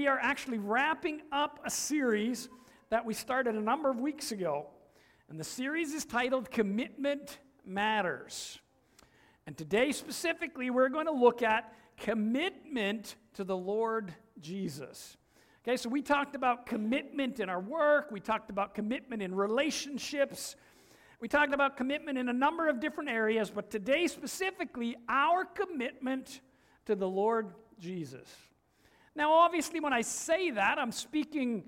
we 0.00 0.06
are 0.06 0.18
actually 0.18 0.56
wrapping 0.56 1.20
up 1.30 1.60
a 1.62 1.68
series 1.68 2.48
that 2.88 3.04
we 3.04 3.12
started 3.12 3.54
a 3.54 3.60
number 3.60 3.90
of 3.90 4.00
weeks 4.00 4.32
ago. 4.32 4.66
And 5.28 5.38
the 5.38 5.44
series 5.44 5.92
is 5.92 6.06
titled 6.06 6.50
Commitment 6.50 7.38
Matters. 7.66 8.58
And 9.46 9.58
today, 9.58 9.92
specifically, 9.92 10.70
we're 10.70 10.88
going 10.88 11.04
to 11.04 11.12
look 11.12 11.42
at 11.42 11.74
commitment 11.98 13.16
to 13.34 13.44
the 13.44 13.54
Lord 13.54 14.14
Jesus. 14.40 15.18
Okay, 15.68 15.76
so 15.76 15.90
we 15.90 16.00
talked 16.00 16.34
about 16.34 16.64
commitment 16.64 17.38
in 17.38 17.50
our 17.50 17.60
work, 17.60 18.10
we 18.10 18.20
talked 18.20 18.48
about 18.48 18.74
commitment 18.74 19.20
in 19.20 19.34
relationships, 19.34 20.56
we 21.20 21.28
talked 21.28 21.52
about 21.52 21.76
commitment 21.76 22.16
in 22.16 22.30
a 22.30 22.32
number 22.32 22.70
of 22.70 22.80
different 22.80 23.10
areas, 23.10 23.50
but 23.50 23.70
today, 23.70 24.06
specifically, 24.06 24.96
our 25.10 25.44
commitment 25.44 26.40
to 26.86 26.94
the 26.94 27.06
Lord 27.06 27.52
Jesus. 27.78 28.49
Now, 29.16 29.32
obviously, 29.32 29.80
when 29.80 29.92
I 29.92 30.02
say 30.02 30.50
that, 30.52 30.78
I'm 30.78 30.92
speaking 30.92 31.64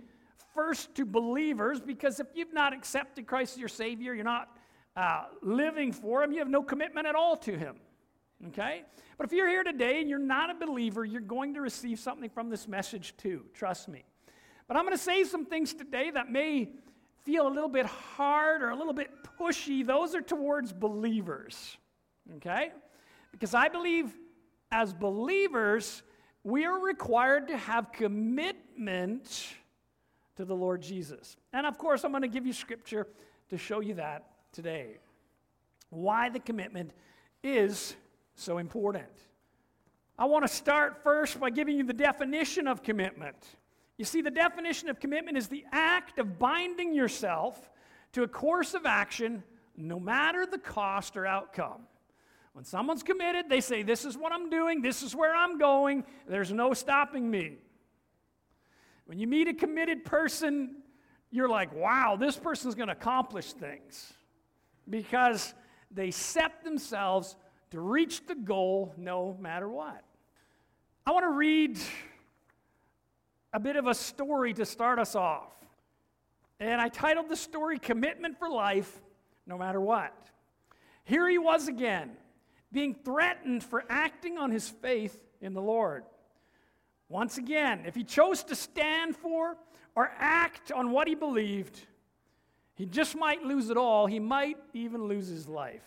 first 0.55 0.95
to 0.97 1.05
believers 1.05 1.81
because 1.81 2.21
if 2.21 2.29
you've 2.35 2.53
not 2.53 2.73
accepted 2.73 3.27
Christ 3.27 3.55
as 3.55 3.59
your 3.59 3.69
Savior, 3.69 4.15
you're 4.15 4.25
not 4.25 4.57
uh, 4.97 5.25
living 5.41 5.93
for 5.93 6.23
Him, 6.23 6.33
you 6.33 6.39
have 6.39 6.49
no 6.49 6.63
commitment 6.63 7.07
at 7.07 7.15
all 7.15 7.37
to 7.39 7.57
Him. 7.57 7.77
Okay? 8.49 8.83
But 9.17 9.27
if 9.27 9.33
you're 9.33 9.49
here 9.49 9.65
today 9.65 10.01
and 10.01 10.11
you're 10.11 10.19
not 10.19 10.51
a 10.51 10.55
believer, 10.55 11.05
you're 11.05 11.21
going 11.21 11.55
to 11.55 11.61
receive 11.61 11.99
something 11.99 12.29
from 12.29 12.51
this 12.51 12.67
message 12.69 13.17
too. 13.17 13.45
Trust 13.55 13.89
me. 13.89 14.05
But 14.69 14.77
I'm 14.77 14.85
going 14.85 14.97
to 14.97 15.03
say 15.03 15.25
some 15.25 15.47
things 15.47 15.75
today 15.75 16.11
that 16.11 16.31
may 16.31 16.71
feel 17.25 17.47
a 17.47 17.51
little 17.51 17.69
bit 17.69 17.87
hard 17.87 18.63
or 18.63 18.71
a 18.71 18.77
little 18.77 18.93
bit 18.93 19.11
pushy. 19.39 19.87
Those 19.87 20.15
are 20.15 20.21
towards 20.21 20.73
believers. 20.73 21.77
Okay? 22.37 22.73
Because 23.31 23.55
I 23.55 23.69
believe 23.69 24.13
as 24.71 24.93
believers, 24.93 26.03
we 26.45 26.65
are 26.65 26.81
required 26.81 27.49
to 27.49 27.57
have 27.57 27.93
commitment 27.93 29.47
to 30.37 30.45
the 30.45 30.55
Lord 30.55 30.83
Jesus. 30.83 31.37
And 31.53 31.67
of 31.67 31.79
course, 31.79 32.05
I'm 32.05 32.11
going 32.11 32.23
to 32.23 32.29
give 32.29 32.47
you 32.47 32.53
scripture 32.53 33.07
to 33.51 33.59
show 33.59 33.81
you 33.81 33.95
that 33.95 34.27
today. 34.53 34.99
Why 35.91 36.31
the 36.31 36.41
commitment 36.41 36.93
is 37.43 37.95
so 38.35 38.59
important. 38.59 39.09
I 40.19 40.25
want 40.25 40.47
to 40.47 40.53
start 40.53 41.03
first 41.03 41.39
by 41.39 41.51
giving 41.51 41.77
you 41.77 41.85
the 41.85 41.93
definition 41.93 42.67
of 42.67 42.83
commitment. 42.83 43.37
You 43.99 44.05
see, 44.05 44.23
the 44.23 44.31
definition 44.31 44.89
of 44.89 45.01
commitment 45.01 45.37
is 45.37 45.49
the 45.49 45.65
act 45.71 46.19
of 46.19 46.39
binding 46.39 46.95
yourself 46.95 47.71
to 48.13 48.23
a 48.23 48.29
course 48.29 48.75
of 48.75 48.87
action, 48.87 49.43
no 49.77 49.99
matter 49.99 50.47
the 50.47 50.59
cost 50.59 51.17
or 51.17 51.27
outcome. 51.27 51.83
When 52.53 52.65
someone's 52.65 53.03
committed, 53.03 53.49
they 53.49 53.61
say, 53.61 53.83
This 53.83 54.05
is 54.05 54.17
what 54.17 54.33
I'm 54.33 54.51
doing, 54.51 54.83
this 54.83 55.03
is 55.03 55.15
where 55.15 55.35
I'm 55.35 55.59
going, 55.59 56.05
there's 56.29 56.53
no 56.53 56.75
stopping 56.75 57.31
me. 57.31 57.59
When 59.07 59.19
you 59.19 59.27
meet 59.27 59.49
a 59.49 59.55
committed 59.55 60.05
person, 60.05 60.77
you're 61.31 61.49
like, 61.49 61.75
Wow, 61.75 62.17
this 62.19 62.37
person's 62.37 62.75
going 62.75 62.89
to 62.89 62.95
accomplish 62.95 63.53
things 63.53 64.13
because 64.89 65.55
they 65.91 66.11
set 66.11 66.65
themselves 66.65 67.37
to 67.71 67.81
reach 67.81 68.27
the 68.27 68.35
goal 68.35 68.93
no 68.97 69.37
matter 69.41 69.69
what. 69.69 70.05
I 71.07 71.13
want 71.13 71.25
to 71.25 71.31
read 71.31 71.79
a 73.53 73.61
bit 73.61 73.77
of 73.77 73.87
a 73.87 73.95
story 73.95 74.53
to 74.55 74.65
start 74.65 74.99
us 74.99 75.15
off. 75.15 75.53
And 76.61 76.81
I 76.81 76.89
titled 76.89 77.29
the 77.29 77.37
story 77.37 77.79
Commitment 77.79 78.39
for 78.39 78.49
Life 78.49 79.01
No 79.47 79.59
Matter 79.59 79.81
What. 79.81 80.15
Here 81.05 81.29
he 81.29 81.39
was 81.39 81.67
again, 81.67 82.13
being 82.73 82.95
threatened 82.95 83.63
for 83.63 83.85
acting 83.89 84.39
on 84.39 84.51
his 84.51 84.69
faith 84.69 85.19
in 85.41 85.55
the 85.55 85.63
Lord. 85.63 86.05
Once 87.09 87.37
again, 87.37 87.83
if 87.87 87.95
he 87.95 88.03
chose 88.03 88.43
to 88.45 88.55
stand 88.55 89.15
for 89.15 89.57
or 89.95 90.11
act 90.19 90.73
on 90.73 90.91
what 90.91 91.07
he 91.07 91.15
believed, 91.15 91.79
he 92.75 92.87
just 92.87 93.15
might 93.15 93.45
lose 93.45 93.69
it 93.69 93.77
all. 93.77 94.07
He 94.07 94.19
might 94.19 94.57
even 94.73 95.05
lose 95.05 95.29
his 95.29 95.47
life. 95.47 95.85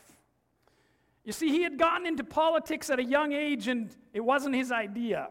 You 1.24 1.32
see, 1.32 1.50
he 1.50 1.64
had 1.64 1.80
gotten 1.80 2.06
into 2.06 2.24
politics 2.24 2.92
at 2.92 3.00
a 3.00 3.04
young 3.04 3.34
age 3.34 3.68
and 3.68 3.90
it 4.14 4.20
wasn't 4.22 4.54
his 4.54 4.72
idea. 4.72 5.30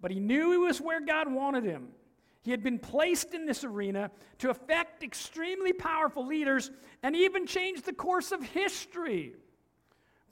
But 0.00 0.10
he 0.10 0.18
knew 0.18 0.52
he 0.52 0.58
was 0.58 0.80
where 0.80 1.04
God 1.04 1.30
wanted 1.30 1.64
him. 1.64 1.88
He 2.42 2.50
had 2.50 2.62
been 2.62 2.78
placed 2.78 3.34
in 3.34 3.46
this 3.46 3.64
arena 3.64 4.10
to 4.38 4.50
affect 4.50 5.02
extremely 5.02 5.72
powerful 5.72 6.26
leaders 6.26 6.70
and 7.02 7.14
even 7.14 7.46
change 7.46 7.82
the 7.82 7.92
course 7.92 8.32
of 8.32 8.42
history 8.42 9.34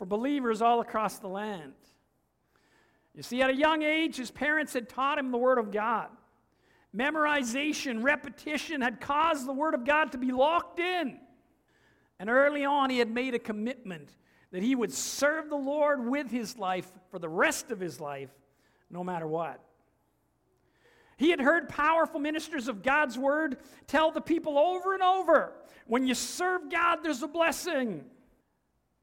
for 0.02 0.06
believers 0.06 0.60
all 0.60 0.80
across 0.80 1.20
the 1.20 1.28
land. 1.28 1.74
You 3.14 3.22
see, 3.22 3.40
at 3.40 3.50
a 3.50 3.54
young 3.54 3.84
age, 3.84 4.16
his 4.16 4.32
parents 4.32 4.72
had 4.72 4.88
taught 4.88 5.16
him 5.16 5.30
the 5.30 5.38
Word 5.38 5.58
of 5.58 5.70
God. 5.70 6.08
Memorization, 6.92 8.02
repetition 8.02 8.80
had 8.80 9.00
caused 9.00 9.46
the 9.46 9.52
Word 9.52 9.74
of 9.74 9.84
God 9.84 10.10
to 10.10 10.18
be 10.18 10.32
locked 10.32 10.80
in. 10.80 11.20
And 12.18 12.28
early 12.28 12.64
on, 12.64 12.90
he 12.90 12.98
had 12.98 13.12
made 13.12 13.36
a 13.36 13.38
commitment 13.38 14.10
that 14.50 14.64
he 14.64 14.74
would 14.74 14.92
serve 14.92 15.48
the 15.48 15.54
Lord 15.54 16.04
with 16.04 16.32
his 16.32 16.58
life 16.58 16.90
for 17.12 17.20
the 17.20 17.28
rest 17.28 17.70
of 17.70 17.78
his 17.78 18.00
life, 18.00 18.32
no 18.90 19.04
matter 19.04 19.28
what. 19.28 19.60
He 21.16 21.30
had 21.30 21.40
heard 21.40 21.68
powerful 21.68 22.18
ministers 22.18 22.66
of 22.66 22.82
God's 22.82 23.16
word 23.16 23.58
tell 23.86 24.10
the 24.10 24.20
people 24.20 24.58
over 24.58 24.94
and 24.94 25.02
over 25.04 25.52
when 25.86 26.08
you 26.08 26.14
serve 26.14 26.70
God, 26.70 27.04
there's 27.04 27.22
a 27.22 27.28
blessing. 27.28 28.04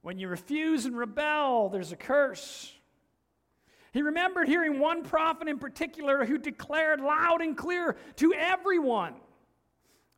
When 0.02 0.18
you 0.18 0.28
refuse 0.28 0.86
and 0.86 0.98
rebel, 0.98 1.70
there's 1.70 1.92
a 1.92 1.98
curse. 1.98 2.74
He 3.92 4.02
remembered 4.02 4.48
hearing 4.48 4.80
one 4.80 5.04
prophet 5.04 5.48
in 5.48 5.58
particular 5.58 6.26
who 6.26 6.38
declared 6.38 7.02
loud 7.02 7.42
and 7.42 7.58
clear 7.58 7.98
to 8.18 8.34
everyone, 8.34 9.16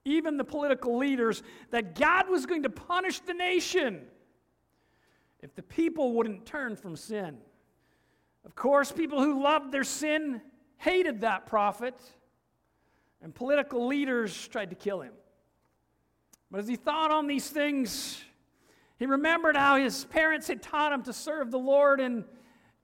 even 0.06 0.38
the 0.38 0.44
political 0.44 0.98
leaders, 0.98 1.42
that 1.72 1.96
God 1.96 2.30
was 2.30 2.46
going 2.46 2.64
to 2.64 2.70
punish 2.70 3.20
the 3.22 3.34
nation 3.34 4.02
if 5.42 5.56
the 5.56 5.64
people 5.64 6.14
wouldn't 6.14 6.46
turn 6.46 6.76
from 6.76 6.96
sin. 6.96 7.38
Of 8.46 8.56
course, 8.56 8.92
people 8.92 9.22
who 9.22 9.42
loved 9.42 9.72
their 9.72 9.84
sin 9.84 10.42
hated 10.78 11.22
that 11.22 11.46
prophet, 11.46 11.96
and 13.22 13.34
political 13.34 13.88
leaders 13.88 14.48
tried 14.48 14.72
to 14.72 14.76
kill 14.76 15.02
him. 15.02 15.14
But 16.50 16.60
as 16.60 16.68
he 16.68 16.76
thought 16.76 17.12
on 17.12 17.28
these 17.28 17.50
things, 17.50 18.22
he 19.02 19.08
remembered 19.08 19.58
how 19.58 19.78
his 19.78 20.06
parents 20.06 20.48
had 20.48 20.62
taught 20.62 20.94
him 20.94 21.02
to 21.02 21.12
serve 21.12 21.50
the 21.50 21.58
Lord, 21.58 22.00
and 22.00 22.24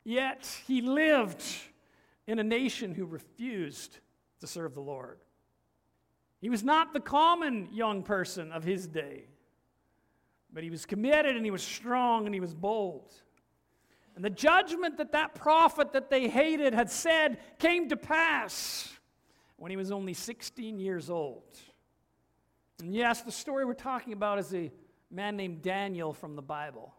yet 0.03 0.50
he 0.66 0.81
lived 0.81 1.45
in 2.25 2.39
a 2.39 2.44
nation 2.44 2.95
who 2.95 3.05
refused 3.05 4.00
to 4.39 4.47
serve 4.47 4.73
the 4.73 4.81
Lord. 4.81 5.19
He 6.41 6.50
was 6.50 6.63
not 6.63 6.91
the 6.91 7.00
common 7.00 7.69
young 7.72 8.01
person 8.01 8.51
of 8.51 8.63
his 8.63 8.88
day. 8.88 9.25
But 10.51 10.63
he 10.63 10.72
was 10.72 10.88
committed 10.88 11.35
and 11.35 11.45
he 11.45 11.51
was 11.51 11.61
strong 11.61 12.25
and 12.25 12.33
he 12.33 12.41
was 12.41 12.56
bold. 12.56 13.13
And 14.16 14.25
the 14.25 14.31
judgment 14.31 14.97
that 14.97 15.11
that 15.11 15.35
prophet 15.35 15.94
that 15.94 16.09
they 16.09 16.27
hated 16.27 16.73
had 16.73 16.89
said 16.89 17.38
came 17.59 17.89
to 17.89 17.95
pass 17.95 18.91
when 19.57 19.69
he 19.69 19.77
was 19.77 19.91
only 19.91 20.16
16 20.16 20.79
years 20.79 21.11
old. 21.11 21.59
And 22.79 22.91
yes, 22.95 23.22
the 23.22 23.31
story 23.31 23.66
we're 23.66 23.75
talking 23.75 24.13
about 24.13 24.39
is 24.39 24.51
a 24.56 24.72
man 25.09 25.38
named 25.38 25.62
Daniel 25.62 26.13
from 26.13 26.35
the 26.35 26.41
Bible. 26.41 26.94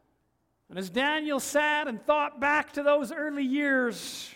And 0.69 0.79
as 0.79 0.91
Daniel 0.91 1.41
sat 1.41 1.89
and 1.89 2.03
thought 2.05 2.41
back 2.41 2.73
to 2.75 2.83
those 2.83 3.11
early 3.11 3.45
years, 3.45 4.35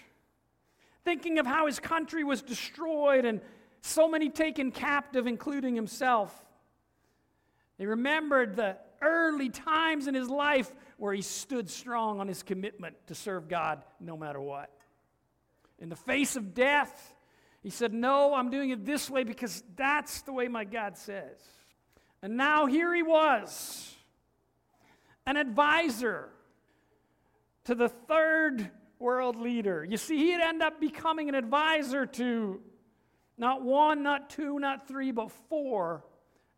thinking 1.04 1.38
of 1.38 1.46
how 1.46 1.66
his 1.66 1.78
country 1.78 2.24
was 2.24 2.42
destroyed 2.42 3.24
and 3.24 3.40
so 3.82 4.08
many 4.08 4.30
taken 4.30 4.70
captive, 4.70 5.26
including 5.26 5.74
himself, 5.74 6.34
he 7.78 7.86
remembered 7.86 8.56
the 8.56 8.76
early 9.00 9.48
times 9.48 10.06
in 10.06 10.14
his 10.14 10.28
life 10.28 10.72
where 10.96 11.12
he 11.12 11.22
stood 11.22 11.68
strong 11.68 12.20
on 12.20 12.28
his 12.28 12.42
commitment 12.42 12.96
to 13.08 13.14
serve 13.14 13.48
God 13.48 13.82
no 14.00 14.16
matter 14.16 14.40
what. 14.40 14.70
In 15.80 15.88
the 15.88 15.96
face 15.96 16.36
of 16.36 16.54
death, 16.54 17.14
he 17.62 17.70
said, 17.70 17.92
No, 17.92 18.34
I'm 18.34 18.50
doing 18.50 18.70
it 18.70 18.84
this 18.84 19.10
way 19.10 19.24
because 19.24 19.64
that's 19.74 20.22
the 20.22 20.32
way 20.32 20.46
my 20.48 20.64
God 20.64 20.96
says. 20.96 21.40
And 22.22 22.36
now 22.36 22.66
here 22.66 22.94
he 22.94 23.02
was, 23.02 23.94
an 25.26 25.36
advisor 25.36 26.28
to 27.64 27.74
the 27.74 27.88
third 27.88 28.70
world 28.98 29.36
leader. 29.36 29.84
You 29.84 29.96
see, 29.96 30.16
he'd 30.16 30.40
end 30.40 30.62
up 30.62 30.80
becoming 30.80 31.28
an 31.28 31.34
advisor 31.34 32.06
to 32.06 32.60
not 33.36 33.62
one, 33.62 34.02
not 34.04 34.30
two, 34.30 34.58
not 34.60 34.86
three, 34.86 35.10
but 35.10 35.32
four 35.48 36.04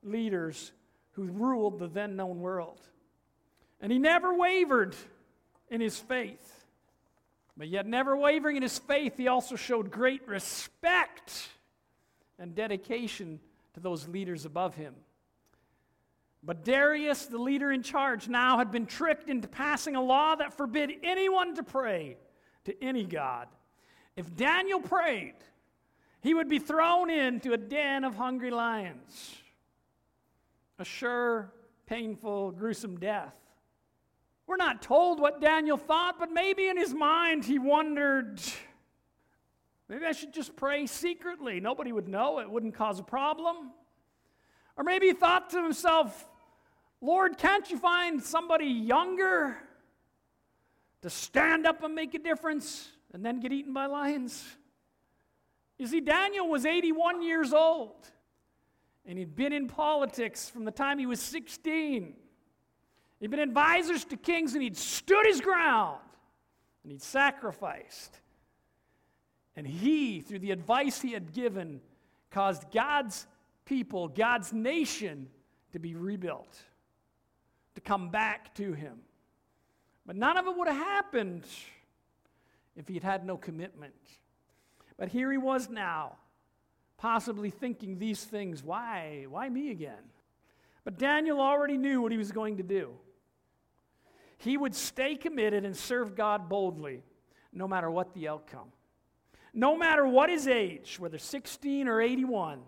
leaders 0.03 0.73
who 1.13 1.25
ruled 1.25 1.79
the 1.79 1.89
then 1.89 2.17
known 2.17 2.41
world. 2.41 2.81
And 3.81 3.91
he 3.91 3.99
never 3.99 4.35
wavered 4.35 4.95
in 5.71 5.81
his 5.81 5.99
faith. 5.99 6.67
But 7.57 7.69
yet, 7.69 7.87
never 7.87 8.17
wavering 8.17 8.57
in 8.57 8.63
his 8.63 8.79
faith, 8.79 9.17
he 9.17 9.29
also 9.29 9.57
showed 9.57 9.91
great 9.91 10.27
respect 10.27 11.49
and 12.39 12.55
dedication 12.55 13.41
to 13.75 13.81
those 13.81 14.09
leaders 14.09 14.45
above 14.45 14.75
him. 14.75 14.95
But 16.47 16.65
Darius, 16.65 17.27
the 17.27 17.39
leader 17.39 17.73
in 17.73 17.83
charge, 17.83 18.29
now 18.29 18.59
had 18.59 18.71
been 18.71 18.85
tricked 18.85 19.31
into 19.31 19.49
passing 19.49 19.97
a 19.97 20.03
law 20.03 20.35
that 20.35 20.53
forbid 20.53 20.93
anyone 21.03 21.55
to 21.55 21.63
pray 21.63 22.19
to 22.65 22.85
any 22.85 23.05
god. 23.05 23.49
If 24.15 24.37
Daniel 24.37 24.81
prayed, 24.81 25.35
he 26.21 26.35
would 26.35 26.49
be 26.49 26.59
thrown 26.59 27.09
into 27.11 27.55
a 27.55 27.57
den 27.57 28.05
of 28.05 28.15
hungry 28.15 28.51
lions. 28.51 29.37
A 30.79 30.85
sure, 30.85 31.53
painful, 31.87 32.53
gruesome 32.53 32.99
death. 32.99 33.35
We're 34.47 34.57
not 34.57 34.83
told 34.83 35.21
what 35.21 35.41
Daniel 35.41 35.79
thought, 35.79 36.19
but 36.19 36.31
maybe 36.31 36.69
in 36.69 36.77
his 36.77 36.93
mind 36.93 37.45
he 37.45 37.59
wondered 37.59 38.41
maybe 39.89 40.05
I 40.05 40.13
should 40.13 40.35
just 40.35 40.55
pray 40.57 40.87
secretly. 40.87 41.61
Nobody 41.61 41.93
would 41.93 42.09
know, 42.09 42.41
it 42.41 42.51
wouldn't 42.51 42.75
cause 42.75 42.99
a 42.99 43.03
problem. 43.03 43.71
Or 44.77 44.85
maybe 44.85 45.07
he 45.07 45.13
thought 45.13 45.51
to 45.51 45.63
himself, 45.63 46.29
Lord, 47.01 47.37
can't 47.39 47.71
you 47.71 47.79
find 47.79 48.23
somebody 48.23 48.67
younger 48.67 49.57
to 51.03 51.11
stand 51.11 51.67
up 51.67 51.83
and 51.83 51.95
make 51.95 52.15
a 52.15 52.19
difference 52.19 52.89
and 53.13 53.25
then 53.25 53.41
get 53.41 53.53
eaten 53.53 53.73
by 53.73 53.87
lions? 53.87 54.43
You 55.79 55.87
see, 55.87 56.01
Daniel 56.01 56.49
was 56.49 56.65
81 56.65 57.23
years 57.23 57.53
old, 57.53 58.07
and 59.05 59.19
he'd 59.19 59.35
been 59.35 59.53
in 59.53 59.67
politics 59.67 60.49
from 60.49 60.65
the 60.65 60.71
time 60.71 60.99
he 60.99 61.07
was 61.07 61.21
16. 61.21 62.15
He'd 63.21 63.31
been 63.31 63.41
advisors 63.41 64.05
to 64.07 64.17
kings, 64.17 64.55
and 64.55 64.63
he'd 64.63 64.77
stood 64.77 65.27
his 65.27 65.41
ground, 65.41 66.01
and 66.83 66.93
he'd 66.93 67.03
sacrificed. 67.03 68.21
And 69.57 69.67
he, 69.67 70.21
through 70.21 70.41
the 70.41 70.51
advice 70.51 71.01
he 71.01 71.13
had 71.13 71.33
given, 71.33 71.81
caused 72.31 72.71
God's 72.73 73.27
people, 73.65 74.09
God's 74.09 74.53
nation, 74.53 75.29
to 75.73 75.79
be 75.79 75.95
rebuilt, 75.95 76.57
to 77.75 77.81
come 77.81 78.11
back 78.11 78.55
to 78.55 78.73
him. 78.73 78.99
But 80.07 80.17
none 80.17 80.37
of 80.37 80.47
it 80.47 80.57
would 80.57 80.69
have 80.69 80.77
happened 80.77 81.45
if 82.77 82.89
he'd 82.89 83.03
had 83.03 83.25
no 83.25 83.37
commitment. 83.37 83.95
But 84.97 85.09
here 85.09 85.31
he 85.31 85.39
was 85.39 85.69
now, 85.69 86.17
possibly 86.99 87.51
thinking 87.51 87.99
these 87.99 88.23
things 88.23 88.63
why? 88.63 89.27
Why 89.29 89.49
me 89.49 89.71
again? 89.71 90.11
But 90.85 90.99
Daniel 90.99 91.41
already 91.41 91.79
knew 91.79 92.03
what 92.03 92.13
he 92.13 92.19
was 92.19 92.31
going 92.31 92.59
to 92.59 92.63
do. 92.63 92.91
He 94.37 94.57
would 94.57 94.75
stay 94.75 95.17
committed 95.17 95.65
and 95.65 95.77
serve 95.77 96.15
God 96.15 96.49
boldly, 96.49 97.03
no 97.53 97.67
matter 97.67 97.91
what 97.91 98.13
the 98.13 98.29
outcome. 98.29 98.69
No 99.55 99.77
matter 99.77 100.07
what 100.07 100.29
his 100.29 100.49
age, 100.49 100.99
whether 100.99 101.17
16 101.17 101.89
or 101.89 102.01
81, 102.01 102.61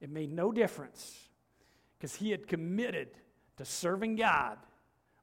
it 0.00 0.10
made 0.10 0.30
no 0.30 0.52
difference 0.52 1.16
because 1.96 2.14
he 2.14 2.30
had 2.30 2.46
committed 2.46 3.08
to 3.56 3.64
serving 3.64 4.16
God 4.16 4.58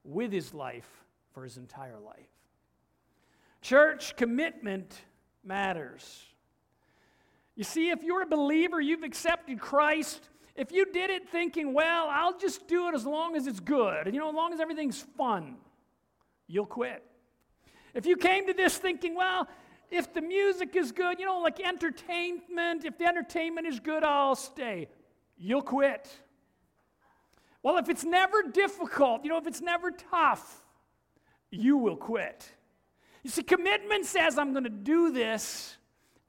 with 0.03 0.31
his 0.31 0.53
life 0.53 0.89
for 1.33 1.43
his 1.43 1.57
entire 1.57 1.99
life. 1.99 2.29
Church 3.61 4.15
commitment 4.15 5.01
matters. 5.43 6.23
You 7.55 7.63
see, 7.63 7.89
if 7.89 8.03
you're 8.03 8.21
a 8.21 8.27
believer, 8.27 8.79
you've 8.79 9.03
accepted 9.03 9.59
Christ. 9.59 10.29
If 10.55 10.71
you 10.71 10.85
did 10.91 11.09
it 11.09 11.27
thinking, 11.29 11.73
well, 11.73 12.07
I'll 12.09 12.37
just 12.37 12.67
do 12.67 12.87
it 12.87 12.95
as 12.95 13.05
long 13.05 13.35
as 13.35 13.47
it's 13.47 13.59
good, 13.59 14.05
and 14.05 14.13
you 14.13 14.21
know, 14.21 14.29
as 14.29 14.35
long 14.35 14.53
as 14.53 14.59
everything's 14.59 15.01
fun, 15.17 15.57
you'll 16.47 16.65
quit. 16.65 17.03
If 17.93 18.05
you 18.05 18.15
came 18.15 18.47
to 18.47 18.53
this 18.53 18.77
thinking, 18.77 19.15
well, 19.15 19.47
if 19.91 20.13
the 20.13 20.21
music 20.21 20.75
is 20.75 20.91
good, 20.91 21.19
you 21.19 21.25
know, 21.25 21.39
like 21.39 21.59
entertainment, 21.59 22.85
if 22.85 22.97
the 22.97 23.05
entertainment 23.05 23.67
is 23.67 23.79
good, 23.79 24.03
I'll 24.03 24.35
stay, 24.35 24.87
you'll 25.37 25.61
quit. 25.61 26.07
Well, 27.61 27.77
if 27.77 27.89
it's 27.89 28.05
never 28.05 28.43
difficult, 28.43 29.23
you 29.23 29.29
know, 29.29 29.37
if 29.37 29.47
it's 29.47 29.61
never 29.61 29.91
tough, 29.91 30.63
you 31.51 31.77
will 31.77 31.97
quit. 31.97 32.49
You 33.23 33.29
see, 33.29 33.43
commitment 33.43 34.05
says, 34.05 34.37
I'm 34.37 34.51
going 34.53 34.63
to 34.63 34.69
do 34.69 35.11
this. 35.11 35.77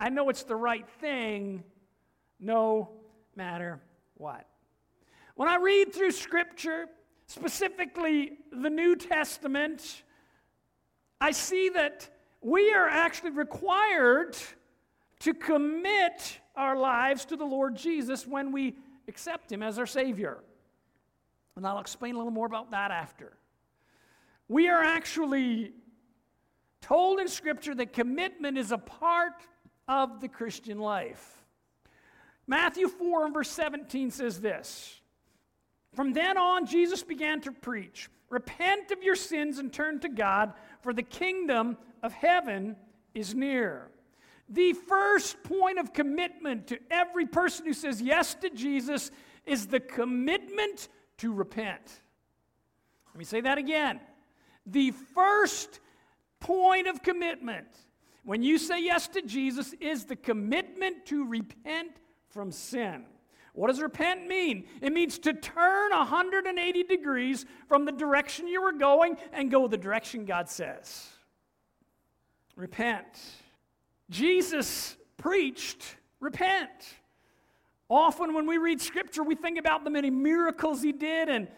I 0.00 0.08
know 0.08 0.28
it's 0.28 0.42
the 0.42 0.56
right 0.56 0.88
thing, 1.00 1.62
no 2.40 2.90
matter 3.36 3.80
what. 4.14 4.46
When 5.36 5.48
I 5.48 5.56
read 5.56 5.94
through 5.94 6.10
Scripture, 6.10 6.86
specifically 7.26 8.38
the 8.50 8.70
New 8.70 8.96
Testament, 8.96 10.02
I 11.20 11.30
see 11.30 11.68
that 11.70 12.08
we 12.40 12.72
are 12.72 12.88
actually 12.88 13.30
required 13.30 14.36
to 15.20 15.34
commit 15.34 16.40
our 16.56 16.76
lives 16.76 17.24
to 17.26 17.36
the 17.36 17.44
Lord 17.44 17.76
Jesus 17.76 18.26
when 18.26 18.52
we 18.52 18.76
accept 19.06 19.52
Him 19.52 19.62
as 19.62 19.78
our 19.78 19.86
Savior. 19.86 20.38
And 21.56 21.66
I'll 21.66 21.80
explain 21.80 22.14
a 22.14 22.18
little 22.18 22.32
more 22.32 22.46
about 22.46 22.70
that 22.70 22.90
after. 22.90 23.32
We 24.48 24.68
are 24.68 24.82
actually 24.82 25.72
told 26.80 27.20
in 27.20 27.28
Scripture 27.28 27.74
that 27.74 27.92
commitment 27.92 28.58
is 28.58 28.72
a 28.72 28.78
part 28.78 29.42
of 29.86 30.20
the 30.20 30.28
Christian 30.28 30.78
life. 30.78 31.44
Matthew 32.46 32.88
4 32.88 33.26
and 33.26 33.34
verse 33.34 33.50
17 33.50 34.10
says 34.10 34.40
this 34.40 35.00
From 35.94 36.12
then 36.12 36.36
on, 36.36 36.66
Jesus 36.66 37.02
began 37.02 37.40
to 37.42 37.52
preach, 37.52 38.08
Repent 38.28 38.90
of 38.90 39.02
your 39.02 39.16
sins 39.16 39.58
and 39.58 39.72
turn 39.72 40.00
to 40.00 40.08
God, 40.08 40.52
for 40.82 40.92
the 40.92 41.02
kingdom 41.02 41.76
of 42.02 42.12
heaven 42.12 42.76
is 43.14 43.34
near. 43.34 43.90
The 44.48 44.72
first 44.72 45.42
point 45.44 45.78
of 45.78 45.92
commitment 45.92 46.66
to 46.68 46.78
every 46.90 47.26
person 47.26 47.66
who 47.66 47.72
says 47.72 48.02
yes 48.02 48.34
to 48.36 48.50
Jesus 48.50 49.10
is 49.46 49.68
the 49.68 49.80
commitment 49.80 50.88
to 51.20 51.32
repent. 51.32 52.00
Let 53.08 53.18
me 53.18 53.24
say 53.24 53.40
that 53.40 53.58
again. 53.58 54.00
The 54.66 54.90
first 54.90 55.80
point 56.38 56.86
of 56.86 57.02
commitment 57.02 57.68
when 58.24 58.42
you 58.42 58.58
say 58.58 58.82
yes 58.82 59.08
to 59.08 59.22
Jesus 59.22 59.74
is 59.80 60.04
the 60.04 60.16
commitment 60.16 61.06
to 61.06 61.26
repent 61.26 61.92
from 62.28 62.52
sin. 62.52 63.04
What 63.54 63.68
does 63.68 63.80
repent 63.80 64.28
mean? 64.28 64.66
It 64.80 64.92
means 64.92 65.18
to 65.20 65.32
turn 65.32 65.90
180 65.90 66.82
degrees 66.84 67.46
from 67.66 67.84
the 67.84 67.92
direction 67.92 68.46
you 68.46 68.62
were 68.62 68.72
going 68.72 69.16
and 69.32 69.50
go 69.50 69.66
the 69.66 69.76
direction 69.76 70.24
God 70.24 70.48
says. 70.48 71.08
Repent. 72.56 73.20
Jesus 74.08 74.96
preached, 75.16 75.96
repent. 76.20 76.70
Often 77.90 78.34
when 78.34 78.46
we 78.46 78.56
read 78.56 78.80
scripture, 78.80 79.24
we 79.24 79.34
think 79.34 79.58
about 79.58 79.82
the 79.82 79.90
many 79.90 80.10
miracles 80.10 80.80
he 80.80 80.92
did, 80.92 81.28
and 81.28 81.48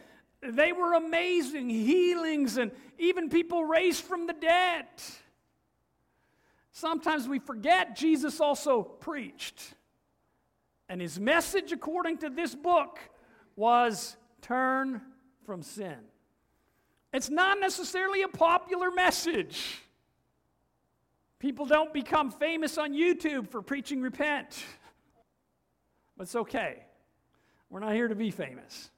they 0.41 0.73
were 0.73 0.95
amazing 0.95 1.69
healings, 1.69 2.57
and 2.57 2.73
even 2.99 3.29
people 3.29 3.67
raised 3.67 4.03
from 4.03 4.27
the 4.27 4.33
dead. 4.33 4.87
Sometimes 6.73 7.29
we 7.29 7.39
forget 7.39 7.95
Jesus 7.95 8.41
also 8.41 8.83
preached. 8.83 9.75
And 10.89 11.03
his 11.03 11.21
message, 11.21 11.71
according 11.71 12.19
to 12.19 12.31
this 12.31 12.55
book, 12.55 12.99
was 13.55 14.17
turn 14.41 15.03
from 15.45 15.63
sin. 15.63 15.99
It's 17.13 17.29
not 17.29 17.61
necessarily 17.61 18.23
a 18.23 18.29
popular 18.29 18.91
message. 18.91 19.83
People 21.39 21.67
don't 21.67 21.93
become 21.93 22.31
famous 22.31 22.79
on 22.79 22.95
YouTube 22.95 23.51
for 23.51 23.61
preaching 23.61 24.01
repent. 24.01 24.65
But 26.17 26.25
it's 26.25 26.37
okay. 26.37 26.85
We're 27.71 27.81
not 27.81 27.95
here 27.95 28.09
to 28.09 28.15
be 28.15 28.31
famous. 28.31 28.91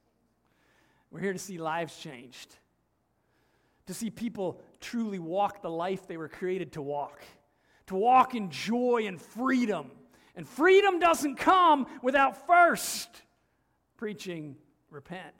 We're 1.11 1.21
here 1.21 1.33
to 1.33 1.39
see 1.39 1.57
lives 1.57 1.97
changed, 1.97 2.55
to 3.87 3.93
see 3.93 4.09
people 4.09 4.59
truly 4.81 5.19
walk 5.19 5.61
the 5.61 5.69
life 5.69 6.07
they 6.07 6.17
were 6.17 6.27
created 6.27 6.73
to 6.73 6.81
walk 6.81 7.21
to 7.87 7.95
walk 7.95 8.35
in 8.35 8.49
joy 8.49 9.03
and 9.07 9.21
freedom. 9.21 9.91
And 10.35 10.47
freedom 10.47 10.99
doesn't 10.99 11.35
come 11.35 11.87
without 12.01 12.45
first 12.45 13.09
preaching 13.97 14.55
repent. 14.89 15.33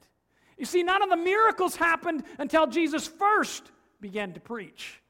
You 0.56 0.64
see, 0.64 0.82
none 0.82 1.02
of 1.02 1.10
the 1.10 1.16
miracles 1.16 1.76
happened 1.76 2.24
until 2.38 2.66
Jesus 2.66 3.06
first 3.06 3.70
began 4.00 4.32
to 4.32 4.40
preach 4.40 5.02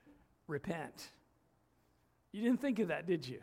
repent. 0.49 1.11
You 2.32 2.42
didn't 2.42 2.61
think 2.61 2.80
of 2.80 2.88
that, 2.88 3.06
did 3.06 3.26
you? 3.26 3.40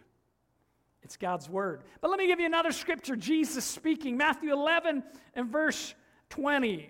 It's 1.04 1.18
God's 1.18 1.50
word. 1.50 1.84
But 2.02 2.10
let 2.10 2.20
me 2.20 2.28
give 2.28 2.40
you 2.40 2.46
another 2.46 2.72
scripture 2.72 3.16
Jesus 3.16 3.66
speaking, 3.66 4.16
Matthew 4.16 4.54
11 4.54 5.04
and 5.36 5.50
verse 5.50 5.94
20. 6.30 6.90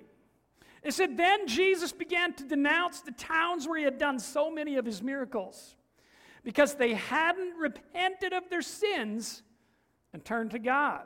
It 0.84 0.94
said, 0.94 1.18
Then 1.18 1.48
Jesus 1.48 1.92
began 1.92 2.34
to 2.34 2.44
denounce 2.44 3.02
the 3.02 3.12
towns 3.12 3.68
where 3.68 3.78
he 3.78 3.84
had 3.84 3.98
done 3.98 4.20
so 4.20 4.52
many 4.52 4.76
of 4.76 4.86
his 4.86 5.02
miracles 5.02 5.76
because 6.44 6.76
they 6.76 6.94
hadn't 6.94 7.58
repented 7.58 8.34
of 8.34 8.50
their 8.50 8.62
sins 8.62 9.42
and 10.14 10.24
turned 10.24 10.52
to 10.52 10.60
God. 10.60 11.04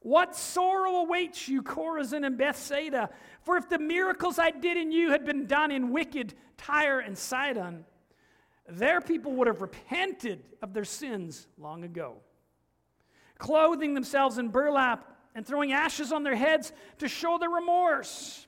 What 0.00 0.34
sorrow 0.34 0.96
awaits 0.96 1.48
you, 1.48 1.62
Chorazin 1.62 2.24
and 2.24 2.38
Bethsaida? 2.38 3.10
For 3.42 3.56
if 3.56 3.68
the 3.68 3.78
miracles 3.78 4.38
I 4.38 4.50
did 4.50 4.76
in 4.76 4.92
you 4.92 5.10
had 5.10 5.24
been 5.24 5.46
done 5.46 5.70
in 5.70 5.92
wicked 5.92 6.34
Tyre 6.56 7.00
and 7.00 7.18
Sidon, 7.18 7.84
their 8.68 9.00
people 9.00 9.32
would 9.32 9.46
have 9.46 9.62
repented 9.62 10.42
of 10.62 10.74
their 10.74 10.84
sins 10.84 11.46
long 11.56 11.84
ago, 11.84 12.16
clothing 13.38 13.94
themselves 13.94 14.38
in 14.38 14.48
burlap 14.48 15.16
and 15.34 15.46
throwing 15.46 15.72
ashes 15.72 16.12
on 16.12 16.22
their 16.22 16.36
heads 16.36 16.72
to 16.98 17.08
show 17.08 17.38
their 17.38 17.50
remorse. 17.50 18.46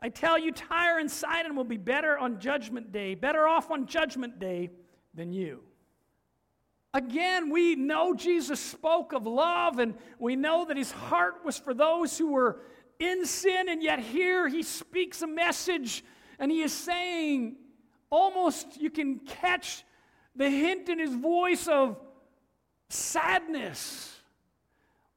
I 0.00 0.08
tell 0.08 0.36
you, 0.38 0.52
Tyre 0.52 0.98
and 0.98 1.10
Sidon 1.10 1.54
will 1.54 1.64
be 1.64 1.76
better 1.76 2.18
on 2.18 2.40
judgment 2.40 2.92
day, 2.92 3.14
better 3.14 3.46
off 3.46 3.70
on 3.70 3.86
judgment 3.86 4.38
day 4.38 4.70
than 5.14 5.32
you. 5.32 5.60
Again, 6.92 7.50
we 7.50 7.74
know 7.74 8.12
Jesus 8.12 8.60
spoke 8.60 9.12
of 9.12 9.26
love, 9.26 9.78
and 9.78 9.94
we 10.18 10.36
know 10.36 10.66
that 10.66 10.76
his 10.76 10.90
heart 10.90 11.44
was 11.44 11.56
for 11.56 11.72
those 11.72 12.18
who 12.18 12.32
were 12.32 12.60
in 12.98 13.24
sin, 13.24 13.68
and 13.68 13.82
yet 13.82 13.98
here 13.98 14.46
he 14.48 14.62
speaks 14.62 15.22
a 15.22 15.26
message, 15.26 16.04
and 16.38 16.50
he 16.50 16.60
is 16.60 16.72
saying, 16.72 17.56
almost 18.12 18.78
you 18.78 18.90
can 18.90 19.18
catch 19.20 19.84
the 20.36 20.48
hint 20.48 20.88
in 20.88 20.98
his 20.98 21.14
voice 21.14 21.66
of 21.66 21.98
sadness. 22.90 24.14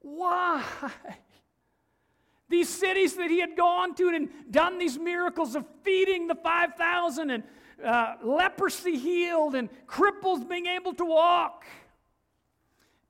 Why? 0.00 0.64
These 2.48 2.68
cities 2.68 3.14
that 3.16 3.28
he 3.28 3.40
had 3.40 3.56
gone 3.56 3.94
to 3.96 4.08
and 4.08 4.28
done 4.50 4.78
these 4.78 4.96
miracles 4.96 5.56
of 5.56 5.66
feeding 5.82 6.28
the 6.28 6.36
5,000 6.36 7.30
and 7.30 7.42
uh, 7.84 8.14
leprosy 8.22 8.96
healed 8.96 9.56
and 9.56 9.68
cripples 9.88 10.48
being 10.48 10.66
able 10.66 10.94
to 10.94 11.04
walk. 11.04 11.64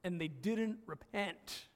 And 0.02 0.18
they 0.18 0.28
didn't 0.28 0.78
repent. 0.86 1.66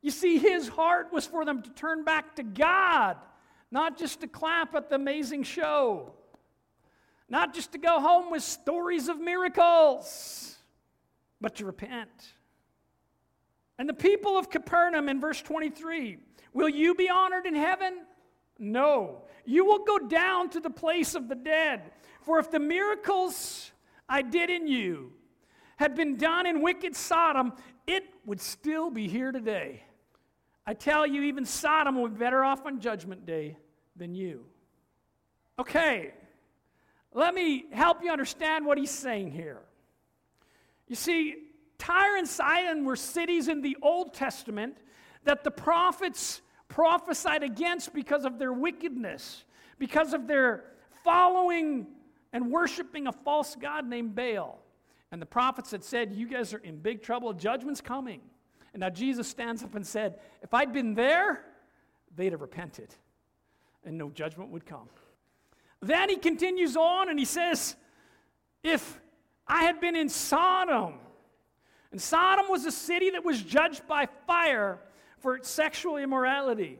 You 0.00 0.10
see, 0.10 0.36
his 0.36 0.66
heart 0.66 1.12
was 1.12 1.26
for 1.26 1.44
them 1.44 1.62
to 1.62 1.70
turn 1.70 2.02
back 2.02 2.34
to 2.34 2.42
God, 2.42 3.18
not 3.70 3.96
just 3.96 4.20
to 4.22 4.26
clap 4.26 4.74
at 4.74 4.88
the 4.88 4.96
amazing 4.96 5.44
show, 5.44 6.12
not 7.32 7.54
just 7.54 7.72
to 7.72 7.78
go 7.78 7.98
home 7.98 8.30
with 8.30 8.42
stories 8.42 9.08
of 9.08 9.18
miracles, 9.18 10.54
but 11.40 11.54
to 11.56 11.64
repent. 11.64 12.34
And 13.78 13.88
the 13.88 13.94
people 13.94 14.36
of 14.36 14.50
Capernaum 14.50 15.08
in 15.08 15.18
verse 15.18 15.40
23 15.40 16.18
will 16.52 16.68
you 16.68 16.94
be 16.94 17.08
honored 17.08 17.46
in 17.46 17.54
heaven? 17.54 18.02
No. 18.58 19.22
You 19.46 19.64
will 19.64 19.82
go 19.82 19.98
down 19.98 20.50
to 20.50 20.60
the 20.60 20.68
place 20.68 21.14
of 21.14 21.30
the 21.30 21.34
dead. 21.34 21.92
For 22.20 22.38
if 22.38 22.50
the 22.50 22.60
miracles 22.60 23.72
I 24.06 24.20
did 24.20 24.50
in 24.50 24.66
you 24.68 25.14
had 25.78 25.94
been 25.94 26.18
done 26.18 26.46
in 26.46 26.60
wicked 26.60 26.94
Sodom, 26.94 27.54
it 27.86 28.04
would 28.26 28.42
still 28.42 28.90
be 28.90 29.08
here 29.08 29.32
today. 29.32 29.82
I 30.66 30.74
tell 30.74 31.06
you, 31.06 31.22
even 31.22 31.46
Sodom 31.46 32.02
would 32.02 32.12
be 32.12 32.20
better 32.20 32.44
off 32.44 32.66
on 32.66 32.78
Judgment 32.78 33.24
Day 33.24 33.56
than 33.96 34.14
you. 34.14 34.44
Okay, 35.58 36.12
let 37.14 37.34
me 37.34 37.66
help 37.72 38.02
you 38.02 38.10
understand 38.10 38.64
what 38.64 38.78
he's 38.78 38.90
saying 38.90 39.30
here. 39.30 39.60
You 40.88 40.96
see, 40.96 41.36
Tyre 41.78 42.16
and 42.16 42.28
Sidon 42.28 42.84
were 42.84 42.96
cities 42.96 43.48
in 43.48 43.60
the 43.60 43.76
Old 43.82 44.14
Testament 44.14 44.76
that 45.24 45.44
the 45.44 45.50
prophets 45.50 46.40
prophesied 46.68 47.42
against 47.42 47.92
because 47.92 48.24
of 48.24 48.38
their 48.38 48.52
wickedness, 48.52 49.44
because 49.78 50.14
of 50.14 50.26
their 50.26 50.64
following 51.04 51.86
and 52.32 52.50
worshiping 52.50 53.06
a 53.06 53.12
false 53.12 53.56
god 53.56 53.86
named 53.86 54.14
Baal. 54.14 54.58
And 55.10 55.20
the 55.20 55.26
prophets 55.26 55.70
had 55.70 55.84
said, 55.84 56.14
You 56.14 56.26
guys 56.26 56.54
are 56.54 56.58
in 56.58 56.78
big 56.78 57.02
trouble, 57.02 57.32
judgment's 57.34 57.80
coming. 57.80 58.20
And 58.72 58.80
now 58.80 58.88
Jesus 58.88 59.28
stands 59.28 59.62
up 59.62 59.74
and 59.74 59.86
said, 59.86 60.18
If 60.42 60.54
I'd 60.54 60.72
been 60.72 60.94
there, 60.94 61.44
they'd 62.16 62.32
have 62.32 62.40
repented, 62.40 62.94
and 63.84 63.98
no 63.98 64.08
judgment 64.08 64.50
would 64.50 64.64
come. 64.64 64.88
Then 65.82 66.08
he 66.08 66.16
continues 66.16 66.76
on 66.76 67.10
and 67.10 67.18
he 67.18 67.24
says, 67.24 67.76
If 68.62 69.00
I 69.46 69.64
had 69.64 69.80
been 69.80 69.96
in 69.96 70.08
Sodom, 70.08 70.94
and 71.90 72.00
Sodom 72.00 72.46
was 72.48 72.64
a 72.64 72.72
city 72.72 73.10
that 73.10 73.24
was 73.24 73.42
judged 73.42 73.86
by 73.86 74.08
fire, 74.26 74.80
for 75.22 75.36
its 75.36 75.48
sexual 75.48 75.96
immorality. 75.96 76.78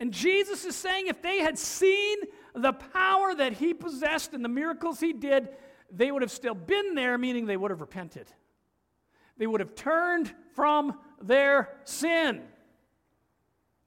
And 0.00 0.12
Jesus 0.12 0.64
is 0.64 0.76
saying 0.76 1.06
if 1.06 1.22
they 1.22 1.38
had 1.38 1.56
seen 1.56 2.18
the 2.54 2.72
power 2.72 3.34
that 3.34 3.54
he 3.54 3.72
possessed 3.72 4.34
and 4.34 4.44
the 4.44 4.48
miracles 4.48 5.00
he 5.00 5.12
did, 5.12 5.48
they 5.90 6.10
would 6.10 6.22
have 6.22 6.30
still 6.30 6.54
been 6.54 6.94
there, 6.94 7.16
meaning 7.16 7.46
they 7.46 7.56
would 7.56 7.70
have 7.70 7.80
repented. 7.80 8.26
They 9.38 9.46
would 9.46 9.60
have 9.60 9.74
turned 9.74 10.34
from 10.54 10.98
their 11.22 11.70
sin. 11.84 12.42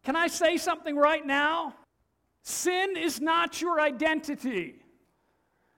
Can 0.04 0.16
I 0.16 0.28
say 0.28 0.58
something 0.58 0.96
right 0.96 1.26
now? 1.26 1.76
Sin 2.42 2.96
is 2.98 3.20
not 3.20 3.62
your 3.62 3.80
identity. 3.80 4.76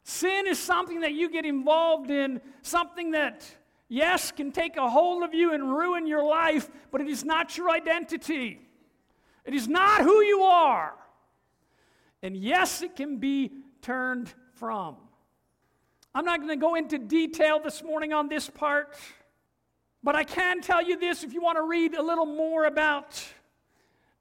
Sin 0.03 0.47
is 0.47 0.59
something 0.59 1.01
that 1.01 1.13
you 1.13 1.29
get 1.29 1.45
involved 1.45 2.09
in, 2.09 2.41
something 2.61 3.11
that 3.11 3.45
yes, 3.91 4.31
can 4.31 4.53
take 4.53 4.77
a 4.77 4.89
hold 4.89 5.21
of 5.21 5.33
you 5.33 5.53
and 5.53 5.75
ruin 5.75 6.07
your 6.07 6.23
life, 6.23 6.69
but 6.91 7.01
it 7.01 7.07
is 7.07 7.25
not 7.25 7.57
your 7.57 7.69
identity. 7.69 8.61
It 9.43 9.53
is 9.53 9.67
not 9.67 10.01
who 10.01 10.21
you 10.21 10.43
are. 10.43 10.93
And 12.23 12.37
yes, 12.37 12.81
it 12.81 12.95
can 12.95 13.17
be 13.17 13.51
turned 13.81 14.33
from. 14.53 14.95
I'm 16.15 16.23
not 16.23 16.37
going 16.37 16.49
to 16.49 16.55
go 16.55 16.75
into 16.75 16.97
detail 16.97 17.59
this 17.59 17.83
morning 17.83 18.13
on 18.13 18.29
this 18.29 18.49
part, 18.49 18.95
but 20.03 20.15
I 20.15 20.23
can 20.23 20.61
tell 20.61 20.81
you 20.81 20.97
this 20.97 21.23
if 21.23 21.33
you 21.33 21.41
want 21.41 21.57
to 21.57 21.63
read 21.63 21.93
a 21.95 22.01
little 22.01 22.25
more 22.25 22.65
about 22.65 23.21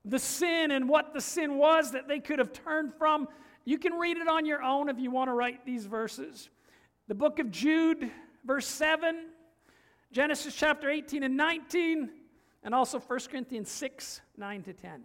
the 0.04 0.19
sin 0.19 0.71
and 0.71 0.88
what 0.88 1.12
the 1.12 1.21
sin 1.21 1.57
was 1.57 1.92
that 1.92 2.09
they 2.09 2.21
could 2.21 2.38
have 2.38 2.52
turned 2.52 2.95
from, 2.95 3.28
you 3.64 3.78
can 3.78 3.95
read 3.95 4.16
it 4.16 4.28
on 4.28 4.47
your 4.47 4.62
own 4.62 4.88
if 4.88 4.99
you 4.99 5.11
want 5.11 5.28
to 5.28 5.35
write 5.35 5.64
these 5.64 5.87
verses. 5.87 6.49
The 7.09 7.14
book 7.14 7.38
of 7.38 7.50
Jude, 7.50 8.11
verse 8.45 8.66
7 8.66 9.26
Genesis 10.12 10.57
chapter 10.57 10.90
18 10.90 11.23
and 11.23 11.37
19, 11.37 12.11
and 12.64 12.75
also 12.75 12.99
1 12.99 13.21
Corinthians 13.30 13.71
6, 13.71 14.21
9 14.37 14.62
to 14.64 14.73
10. 14.73 15.02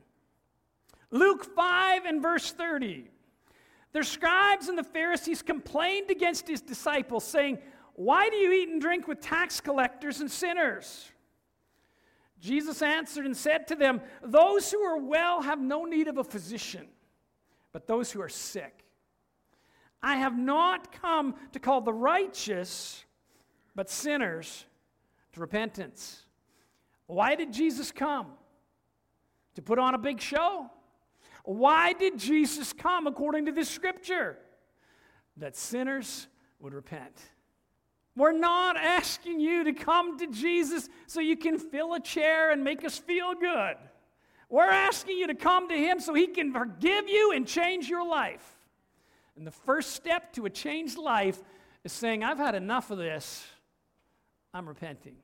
Luke 1.12 1.46
5 1.56 2.06
and 2.06 2.22
verse 2.24 2.52
30. 2.52 3.08
The 3.94 4.04
scribes 4.04 4.68
and 4.68 4.75
the 4.75 4.84
Pharisees 4.84 5.44
complained 5.44 6.10
against 6.10 6.48
his 6.48 6.60
disciples, 6.60 7.24
saying, 7.24 7.60
Why 7.94 8.30
do 8.30 8.36
you 8.36 8.52
eat 8.52 8.70
and 8.70 8.82
drink 8.82 9.08
with 9.08 9.22
tax 9.22 9.62
collectors 9.62 10.22
and 10.22 10.30
sinners? 10.30 11.12
Jesus 12.46 12.84
answered 12.84 13.25
and 13.25 13.36
said 13.36 13.68
to 13.70 13.75
them, 13.75 14.02
Those 14.22 14.72
who 14.72 14.80
are 14.82 15.00
well 15.00 15.42
have 15.42 15.60
no 15.60 15.86
need 15.86 16.08
of 16.08 16.20
a 16.20 16.24
physician, 16.24 16.86
but 17.72 17.88
those 17.88 18.12
who 18.12 18.22
are 18.22 18.30
sick. 18.30 18.86
I 20.04 20.18
have 20.18 20.38
not 20.38 20.92
come 21.02 21.34
to 21.54 21.60
call 21.60 21.82
the 21.82 21.92
righteous, 21.92 23.04
but 23.74 23.90
sinners 23.90 24.66
to 25.34 25.40
repentance. 25.40 26.22
Why 27.08 27.34
did 27.34 27.52
Jesus 27.52 27.92
come? 27.92 28.28
To 29.56 29.64
put 29.64 29.80
on 29.80 29.96
a 29.96 29.98
big 29.98 30.22
show? 30.22 30.70
Why 31.46 31.94
did 31.94 32.20
Jesus 32.20 32.74
come 32.74 33.08
according 33.08 33.48
to 33.48 33.54
this 33.54 33.70
scripture? 33.70 34.38
That 35.38 35.56
sinners 35.56 36.28
would 36.60 36.75
repent. 36.75 37.20
We're 38.15 38.31
not 38.31 38.77
asking 38.77 39.39
you 39.39 39.65
to 39.65 39.74
come 39.74 40.17
to 40.19 40.27
Jesus 40.27 40.89
so 41.05 41.19
you 41.19 41.36
can 41.36 41.60
fill 41.60 41.93
a 41.95 42.00
chair 42.00 42.51
and 42.51 42.63
make 42.63 42.86
us 42.86 42.98
feel 42.98 43.34
good. 43.36 43.75
We're 44.50 44.69
asking 44.69 45.17
you 45.17 45.27
to 45.27 45.36
come 45.36 45.67
to 45.69 45.75
Him 45.75 46.00
so 46.00 46.13
He 46.13 46.27
can 46.27 46.53
forgive 46.53 47.10
you 47.10 47.34
and 47.34 47.45
change 47.45 47.89
your 47.89 48.07
life. 48.07 48.57
And 49.36 49.45
the 49.45 49.51
first 49.51 49.93
step 49.93 50.31
to 50.34 50.45
a 50.45 50.50
changed 50.50 50.98
life 50.98 51.41
is 51.84 51.91
saying, 51.91 52.24
I've 52.24 52.38
had 52.38 52.55
enough 52.55 52.89
of 52.89 52.98
this. 52.98 53.45
I'm 54.53 54.67
repenting. 54.67 55.15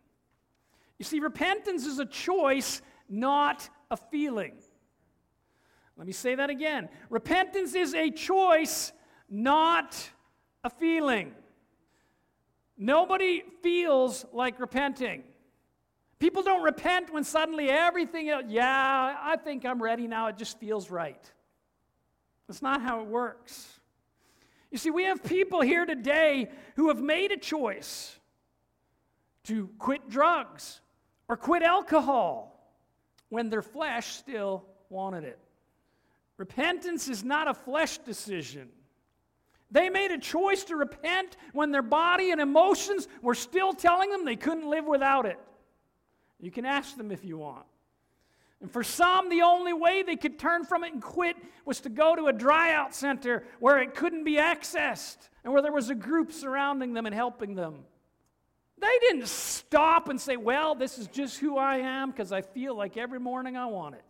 You 0.99 1.05
see, 1.05 1.19
repentance 1.19 1.85
is 1.85 1.99
a 1.99 2.05
choice, 2.05 2.81
not 3.07 3.69
a 3.89 3.95
feeling. 3.95 4.53
Let 5.95 6.07
me 6.07 6.13
say 6.13 6.35
that 6.35 6.49
again. 6.49 6.89
Repentance 7.09 7.73
is 7.73 7.93
a 7.93 8.11
choice, 8.11 8.91
not 9.29 10.09
a 10.63 10.69
feeling. 10.69 11.31
Nobody 12.81 13.43
feels 13.61 14.25
like 14.33 14.59
repenting. 14.59 15.21
People 16.17 16.41
don't 16.41 16.63
repent 16.63 17.13
when 17.13 17.23
suddenly 17.23 17.69
everything, 17.69 18.25
yeah, 18.47 19.17
I 19.21 19.37
think 19.37 19.67
I'm 19.67 19.81
ready 19.81 20.07
now, 20.07 20.25
it 20.27 20.37
just 20.37 20.59
feels 20.59 20.89
right. 20.89 21.31
That's 22.47 22.63
not 22.63 22.81
how 22.81 23.01
it 23.01 23.05
works. 23.05 23.79
You 24.71 24.79
see, 24.79 24.89
we 24.89 25.03
have 25.03 25.23
people 25.23 25.61
here 25.61 25.85
today 25.85 26.49
who 26.75 26.87
have 26.87 26.99
made 26.99 27.31
a 27.31 27.37
choice 27.37 28.17
to 29.43 29.69
quit 29.77 30.09
drugs 30.09 30.81
or 31.27 31.37
quit 31.37 31.61
alcohol 31.61 32.75
when 33.29 33.51
their 33.51 33.61
flesh 33.61 34.07
still 34.15 34.65
wanted 34.89 35.23
it. 35.23 35.37
Repentance 36.37 37.07
is 37.07 37.23
not 37.23 37.47
a 37.47 37.53
flesh 37.53 37.99
decision. 37.99 38.69
They 39.71 39.89
made 39.89 40.11
a 40.11 40.17
choice 40.17 40.65
to 40.65 40.75
repent 40.75 41.37
when 41.53 41.71
their 41.71 41.81
body 41.81 42.31
and 42.31 42.41
emotions 42.41 43.07
were 43.21 43.35
still 43.35 43.73
telling 43.73 44.09
them 44.09 44.25
they 44.25 44.35
couldn't 44.35 44.69
live 44.69 44.85
without 44.85 45.25
it. 45.25 45.39
You 46.39 46.51
can 46.51 46.65
ask 46.65 46.97
them 46.97 47.11
if 47.11 47.23
you 47.23 47.37
want. 47.37 47.65
And 48.59 48.69
for 48.69 48.83
some, 48.83 49.29
the 49.29 49.41
only 49.41 49.73
way 49.73 50.03
they 50.03 50.15
could 50.15 50.37
turn 50.37 50.65
from 50.65 50.83
it 50.83 50.93
and 50.93 51.01
quit 51.01 51.35
was 51.65 51.79
to 51.81 51.89
go 51.89 52.15
to 52.15 52.27
a 52.27 52.33
dryout 52.33 52.93
center 52.93 53.43
where 53.59 53.79
it 53.79 53.95
couldn't 53.95 54.23
be 54.23 54.35
accessed 54.35 55.29
and 55.43 55.51
where 55.51 55.61
there 55.61 55.71
was 55.71 55.89
a 55.89 55.95
group 55.95 56.31
surrounding 56.31 56.93
them 56.93 57.05
and 57.05 57.15
helping 57.15 57.55
them. 57.55 57.85
They 58.77 58.97
didn't 59.01 59.27
stop 59.27 60.09
and 60.09 60.19
say, 60.19 60.37
Well, 60.37 60.75
this 60.75 60.97
is 60.97 61.07
just 61.07 61.39
who 61.39 61.57
I 61.57 61.77
am 61.77 62.11
because 62.11 62.31
I 62.31 62.41
feel 62.41 62.75
like 62.75 62.97
every 62.97 63.19
morning 63.19 63.55
I 63.55 63.67
want 63.67 63.95
it. 63.95 64.05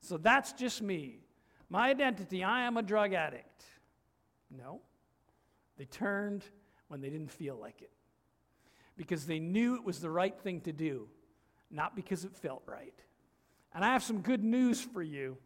So 0.00 0.16
that's 0.16 0.52
just 0.52 0.82
me. 0.82 1.20
My 1.68 1.90
identity, 1.90 2.42
I 2.42 2.62
am 2.62 2.76
a 2.76 2.82
drug 2.82 3.12
addict. 3.12 3.64
No. 4.58 4.80
They 5.78 5.84
turned 5.86 6.44
when 6.88 7.00
they 7.00 7.08
didn't 7.08 7.30
feel 7.30 7.56
like 7.56 7.80
it. 7.80 7.92
because 8.98 9.26
they 9.26 9.38
knew 9.38 9.76
it 9.76 9.84
was 9.84 10.00
the 10.00 10.10
right 10.10 10.36
thing 10.40 10.60
to 10.62 10.72
do, 10.72 11.08
not 11.70 11.94
because 11.94 12.24
it 12.24 12.36
felt 12.36 12.62
right. 12.66 12.92
And 13.72 13.84
I 13.84 13.92
have 13.92 14.02
some 14.02 14.20
good 14.20 14.42
news 14.42 14.80
for 14.80 15.02
you. 15.02 15.38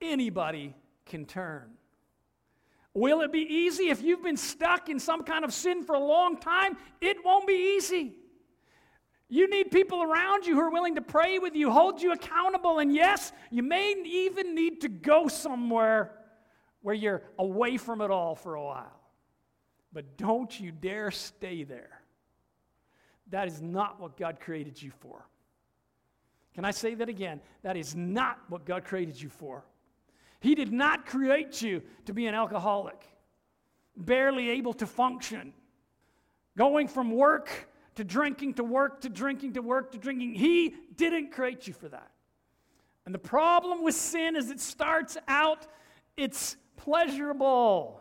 Anybody 0.00 0.74
can 1.04 1.26
turn. 1.26 1.72
Will 2.94 3.20
it 3.20 3.30
be 3.32 3.42
easy 3.42 3.90
if 3.90 4.02
you've 4.02 4.22
been 4.22 4.38
stuck 4.38 4.88
in 4.88 4.98
some 4.98 5.22
kind 5.22 5.44
of 5.44 5.52
sin 5.52 5.84
for 5.84 5.94
a 5.94 6.00
long 6.00 6.38
time? 6.38 6.76
It 7.00 7.18
won't 7.24 7.46
be 7.46 7.76
easy. 7.76 8.14
You 9.28 9.48
need 9.48 9.70
people 9.70 10.02
around 10.02 10.46
you 10.46 10.54
who 10.54 10.60
are 10.60 10.70
willing 10.70 10.94
to 10.96 11.02
pray 11.02 11.38
with 11.38 11.54
you, 11.54 11.70
hold 11.70 12.02
you 12.02 12.12
accountable, 12.12 12.78
and 12.78 12.92
yes, 12.92 13.30
you 13.50 13.62
may 13.62 13.94
even 14.04 14.54
need 14.54 14.80
to 14.80 14.88
go 14.88 15.28
somewhere 15.28 16.12
where 16.82 16.94
you're 16.94 17.22
away 17.38 17.76
from 17.76 18.00
it 18.00 18.10
all 18.10 18.34
for 18.34 18.54
a 18.54 18.62
while. 18.62 19.00
But 19.92 20.16
don't 20.16 20.58
you 20.58 20.70
dare 20.70 21.10
stay 21.10 21.64
there. 21.64 22.00
That 23.30 23.48
is 23.48 23.60
not 23.60 24.00
what 24.00 24.16
God 24.16 24.40
created 24.40 24.80
you 24.80 24.90
for. 24.90 25.26
Can 26.54 26.64
I 26.64 26.70
say 26.72 26.94
that 26.94 27.08
again? 27.08 27.40
That 27.62 27.76
is 27.76 27.94
not 27.94 28.38
what 28.48 28.64
God 28.64 28.84
created 28.84 29.20
you 29.20 29.28
for. 29.28 29.64
He 30.40 30.54
did 30.54 30.72
not 30.72 31.06
create 31.06 31.62
you 31.62 31.82
to 32.06 32.14
be 32.14 32.26
an 32.26 32.34
alcoholic, 32.34 33.06
barely 33.96 34.50
able 34.50 34.72
to 34.74 34.86
function, 34.86 35.52
going 36.56 36.88
from 36.88 37.10
work 37.12 37.68
to 37.96 38.04
drinking 38.04 38.54
to 38.54 38.64
work 38.64 39.02
to 39.02 39.08
drinking 39.08 39.52
to 39.54 39.62
work 39.62 39.92
to 39.92 39.98
drinking. 39.98 40.34
He 40.34 40.74
didn't 40.96 41.30
create 41.30 41.66
you 41.66 41.74
for 41.74 41.88
that. 41.88 42.10
And 43.04 43.14
the 43.14 43.18
problem 43.18 43.82
with 43.82 43.94
sin 43.94 44.36
is 44.36 44.50
it 44.50 44.60
starts 44.60 45.16
out, 45.28 45.66
it's 46.16 46.56
pleasurable. 46.84 48.00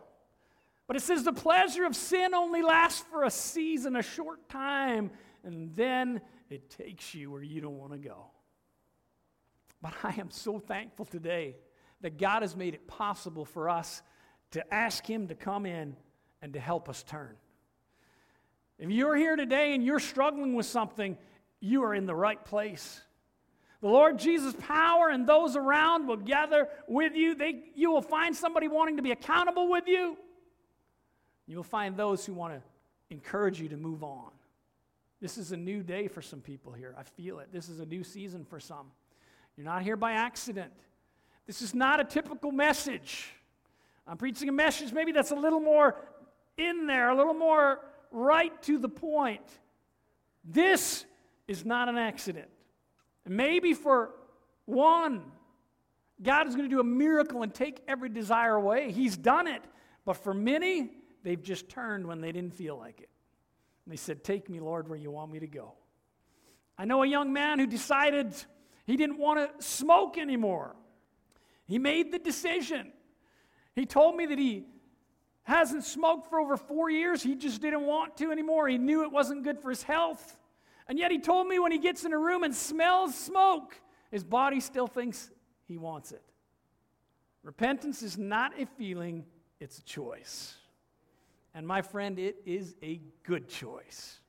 But 0.88 0.96
it 0.96 1.02
says 1.02 1.24
the 1.24 1.34
pleasure 1.34 1.86
of 1.86 1.96
sin 1.96 2.34
only 2.34 2.62
lasts 2.62 3.04
for 3.12 3.24
a 3.24 3.32
season, 3.32 3.96
a 3.96 4.02
short 4.02 4.50
time, 4.50 5.12
and 5.44 5.76
then 5.76 6.22
it 6.50 6.70
takes 6.70 7.14
you 7.14 7.32
where 7.32 7.44
you 7.44 7.62
don't 7.62 7.78
want 7.78 7.92
to 7.92 8.00
go. 8.00 8.26
But 9.82 9.94
I 10.04 10.16
am 10.18 10.32
so 10.32 10.60
thankful 10.60 11.06
today 11.06 11.56
that 12.02 12.18
God 12.18 12.42
has 12.42 12.56
made 12.56 12.74
it 12.74 12.88
possible 12.88 13.46
for 13.46 13.70
us 13.70 14.02
to 14.52 14.74
ask 14.74 15.06
Him 15.06 15.28
to 15.28 15.36
come 15.36 15.66
in 15.66 15.96
and 16.42 16.54
to 16.54 16.60
help 16.60 16.90
us 16.90 17.04
turn. 17.04 17.36
If 18.78 18.90
you're 18.90 19.16
here 19.16 19.36
today 19.36 19.74
and 19.76 19.84
you're 19.84 20.00
struggling 20.00 20.56
with 20.56 20.66
something, 20.66 21.18
you 21.60 21.84
are 21.84 21.94
in 21.94 22.06
the 22.06 22.16
right 22.16 22.44
place. 22.44 23.02
The 23.82 23.88
Lord 23.88 24.20
Jesus' 24.20 24.56
power 24.60 25.10
and 25.10 25.26
those 25.26 25.56
around 25.56 26.08
will 26.08 26.18
gather 26.18 26.68
with 26.88 27.16
you. 27.16 27.34
They, 27.34 27.64
you 27.76 27.92
will 27.92 28.02
find 28.02 28.36
somebody 28.36 28.68
wanting 28.68 28.98
to 28.98 29.02
be 29.02 29.12
accountable 29.12 29.70
with 29.70 29.88
you. 29.88 30.18
You'll 31.48 31.64
find 31.64 31.96
those 31.96 32.26
who 32.26 32.34
want 32.34 32.54
to 32.54 32.62
encourage 33.10 33.60
you 33.60 33.70
to 33.70 33.78
move 33.78 34.04
on. 34.04 34.32
This 35.22 35.38
is 35.38 35.52
a 35.52 35.58
new 35.58 35.82
day 35.82 36.08
for 36.08 36.22
some 36.22 36.42
people 36.42 36.74
here. 36.74 36.94
I 36.98 37.04
feel 37.04 37.40
it. 37.40 37.50
This 37.52 37.70
is 37.70 37.80
a 37.80 37.86
new 37.86 38.04
season 38.04 38.46
for 38.46 38.60
some. 38.60 38.92
You're 39.58 39.66
not 39.66 39.82
here 39.82 39.98
by 39.98 40.12
accident. 40.12 40.72
This 41.48 41.62
is 41.62 41.74
not 41.74 42.00
a 42.00 42.04
typical 42.04 42.52
message. 42.52 43.32
I'm 44.06 44.18
preaching 44.18 44.50
a 44.50 44.54
message 44.54 44.92
maybe 44.92 45.12
that's 45.12 45.32
a 45.32 45.36
little 45.36 45.60
more 45.60 45.96
in 46.58 46.86
there, 46.86 47.10
a 47.10 47.16
little 47.16 47.34
more 47.34 47.80
right 48.12 48.62
to 48.64 48.78
the 48.78 48.90
point. 48.90 49.42
This 50.44 51.06
is 51.48 51.66
not 51.66 51.90
an 51.90 51.98
accident. 51.98 52.48
Maybe 53.28 53.74
for 53.74 54.12
one, 54.66 55.24
God 56.22 56.48
is 56.48 56.56
going 56.56 56.70
to 56.70 56.76
do 56.76 56.80
a 56.80 56.84
miracle 56.84 57.44
and 57.44 57.54
take 57.54 57.82
every 57.88 58.10
desire 58.10 58.56
away. 58.56 58.92
He's 58.92 59.16
done 59.16 59.48
it. 59.48 59.62
But 60.06 60.14
for 60.14 60.34
many, 60.34 60.92
they've 61.24 61.42
just 61.42 61.70
turned 61.70 62.08
when 62.08 62.22
they 62.22 62.32
didn't 62.32 62.56
feel 62.56 62.78
like 62.78 63.02
it. 63.02 63.10
And 63.86 63.92
they 63.94 63.98
said, 63.98 64.24
Take 64.24 64.50
me, 64.50 64.60
Lord, 64.60 64.88
where 64.88 64.98
you 64.98 65.12
want 65.12 65.32
me 65.32 65.40
to 65.40 65.48
go. 65.48 65.74
I 66.78 66.86
know 66.86 67.04
a 67.04 67.08
young 67.08 67.34
man 67.34 67.60
who 67.60 67.68
decided 67.68 68.34
he 68.86 68.96
didn't 68.98 69.18
want 69.18 69.60
to 69.60 69.64
smoke 69.64 70.18
anymore. 70.18 70.76
He 71.68 71.78
made 71.78 72.12
the 72.12 72.20
decision. 72.20 72.92
He 73.76 73.86
told 73.86 74.16
me 74.16 74.26
that 74.26 74.40
he 74.40 74.64
hasn't 75.44 75.84
smoked 75.84 76.30
for 76.30 76.40
over 76.40 76.58
four 76.58 76.90
years. 76.90 77.22
He 77.22 77.36
just 77.36 77.62
didn't 77.62 77.86
want 77.86 78.18
to 78.18 78.32
anymore. 78.32 78.68
He 78.68 78.78
knew 78.78 79.04
it 79.04 79.12
wasn't 79.12 79.44
good 79.44 79.60
for 79.60 79.70
his 79.70 79.84
health. 79.84 80.39
And 80.90 80.98
yet 80.98 81.12
he 81.12 81.20
told 81.20 81.48
me 81.48 81.60
when 81.60 81.72
he 81.72 81.78
gets 81.78 82.04
in 82.04 82.14
a 82.14 82.18
room 82.18 82.44
and 82.44 82.54
smells 82.54 83.14
smoke, 83.16 83.80
his 84.10 84.24
body 84.24 84.60
still 84.60 84.88
thinks 84.88 85.30
he 85.68 85.78
wants 85.78 86.12
it. 86.12 86.24
Repentance 87.44 88.02
is 88.02 88.18
not 88.18 88.60
a 88.60 88.66
feeling, 88.66 89.24
it's 89.60 89.78
a 89.78 89.84
choice. 89.84 90.56
And 91.54 91.66
my 91.66 91.84
friend, 91.84 92.18
it 92.18 92.38
is 92.44 92.76
a 92.82 93.00
good 93.24 93.48
choice. 93.48 94.20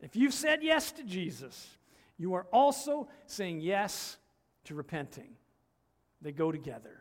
If 0.00 0.16
you've 0.16 0.34
said 0.34 0.64
yes 0.64 0.90
to 0.92 1.04
Jesus, 1.04 1.78
you 2.18 2.34
are 2.34 2.46
also 2.52 3.08
saying 3.26 3.60
yes 3.60 4.16
to 4.64 4.74
repenting. 4.74 5.36
They 6.20 6.32
go 6.32 6.50
together. 6.50 6.98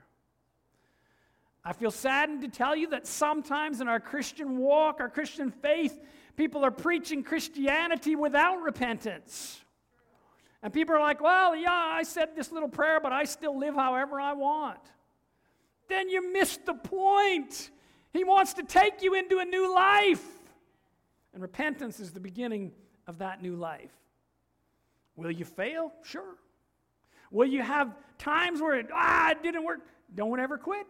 I 1.64 1.74
feel 1.74 1.92
saddened 1.92 2.42
to 2.42 2.48
tell 2.48 2.76
you 2.76 2.90
that 2.90 3.08
sometimes 3.08 3.82
in 3.82 3.88
our 3.88 4.00
Christian 4.00 4.58
walk, 4.58 5.00
our 5.00 5.10
Christian 5.10 5.52
faith, 5.52 6.00
people 6.36 6.64
are 6.66 6.72
preaching 6.72 7.24
Christianity 7.24 8.16
without 8.16 8.62
repentance. 8.62 9.62
And 10.64 10.72
people 10.72 10.96
are 10.96 11.00
like, 11.00 11.22
well, 11.22 11.56
yeah, 11.56 11.72
I 11.72 12.04
said 12.04 12.36
this 12.36 12.52
little 12.52 12.70
prayer, 12.70 13.00
but 13.00 13.12
I 13.12 13.24
still 13.24 13.58
live 13.58 13.76
however 13.76 14.20
I 14.20 14.34
want. 14.34 14.80
Then 15.90 16.10
you 16.10 16.32
missed 16.32 16.66
the 16.66 16.74
point. 16.74 17.72
He 18.14 18.24
wants 18.24 18.54
to 18.54 18.64
take 18.64 19.02
you 19.02 19.16
into 19.16 19.40
a 19.40 19.46
new 19.46 19.74
life. 19.74 20.24
And 21.34 21.42
repentance 21.42 22.00
is 22.00 22.12
the 22.12 22.20
beginning 22.20 22.72
of 23.08 23.18
that 23.20 23.42
new 23.42 23.56
life. 23.56 23.92
Will 25.16 25.32
you 25.32 25.46
fail? 25.46 25.92
Sure. 26.04 26.36
Will 27.32 27.48
you 27.48 27.62
have 27.62 27.96
times 28.18 28.62
where 28.62 28.76
it, 28.76 28.88
ah, 28.94 29.32
it 29.32 29.42
didn't 29.42 29.64
work? 29.64 29.80
Don't 30.14 30.40
ever 30.40 30.58
quit. 30.58 30.86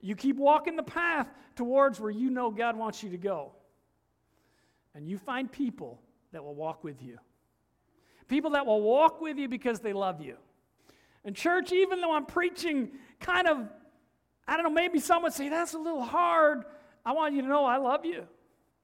You 0.00 0.16
keep 0.16 0.36
walking 0.36 0.74
the 0.74 0.82
path 0.82 1.28
towards 1.54 2.00
where 2.00 2.10
you 2.10 2.30
know 2.30 2.50
God 2.50 2.76
wants 2.76 3.02
you 3.02 3.10
to 3.10 3.18
go. 3.18 3.52
And 4.94 5.08
you 5.08 5.18
find 5.18 5.50
people 5.50 6.00
that 6.32 6.44
will 6.44 6.54
walk 6.54 6.84
with 6.84 7.02
you. 7.02 7.18
People 8.28 8.50
that 8.52 8.66
will 8.66 8.82
walk 8.82 9.20
with 9.20 9.38
you 9.38 9.48
because 9.48 9.80
they 9.80 9.92
love 9.92 10.20
you. 10.20 10.36
And, 11.24 11.36
church, 11.36 11.72
even 11.72 12.00
though 12.00 12.14
I'm 12.14 12.26
preaching 12.26 12.90
kind 13.20 13.46
of, 13.46 13.68
I 14.46 14.56
don't 14.56 14.64
know, 14.64 14.70
maybe 14.70 14.98
some 14.98 15.22
would 15.22 15.32
say 15.32 15.48
that's 15.48 15.74
a 15.74 15.78
little 15.78 16.02
hard, 16.02 16.64
I 17.04 17.12
want 17.12 17.34
you 17.34 17.42
to 17.42 17.48
know 17.48 17.64
I 17.64 17.76
love 17.76 18.04
you. 18.04 18.26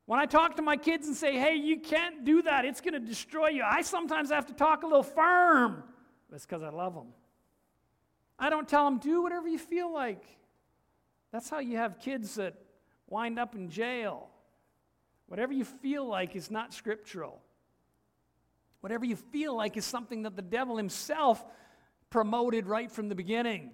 When 0.06 0.18
I 0.18 0.26
talk 0.26 0.56
to 0.56 0.62
my 0.62 0.76
kids 0.76 1.06
and 1.06 1.16
say, 1.16 1.36
hey, 1.36 1.56
you 1.56 1.80
can't 1.80 2.24
do 2.24 2.42
that, 2.42 2.64
it's 2.64 2.80
going 2.80 2.94
to 2.94 3.00
destroy 3.00 3.48
you, 3.48 3.62
I 3.62 3.82
sometimes 3.82 4.30
have 4.30 4.46
to 4.46 4.54
talk 4.54 4.82
a 4.82 4.86
little 4.86 5.02
firm. 5.02 5.82
That's 6.30 6.46
because 6.46 6.62
I 6.62 6.70
love 6.70 6.94
them. 6.94 7.08
I 8.38 8.50
don't 8.50 8.68
tell 8.68 8.84
them, 8.84 8.98
do 8.98 9.22
whatever 9.22 9.48
you 9.48 9.58
feel 9.58 9.92
like. 9.92 10.24
That's 11.32 11.50
how 11.50 11.58
you 11.58 11.76
have 11.76 11.98
kids 11.98 12.36
that 12.36 12.54
wind 13.08 13.38
up 13.38 13.54
in 13.54 13.68
jail. 13.68 14.30
Whatever 15.28 15.52
you 15.52 15.64
feel 15.64 16.06
like 16.06 16.34
is 16.34 16.50
not 16.50 16.74
scriptural. 16.74 17.40
Whatever 18.80 19.04
you 19.04 19.16
feel 19.16 19.54
like 19.54 19.76
is 19.76 19.84
something 19.84 20.22
that 20.22 20.36
the 20.36 20.42
devil 20.42 20.76
himself 20.76 21.44
promoted 22.10 22.66
right 22.66 22.90
from 22.90 23.08
the 23.08 23.14
beginning. 23.14 23.72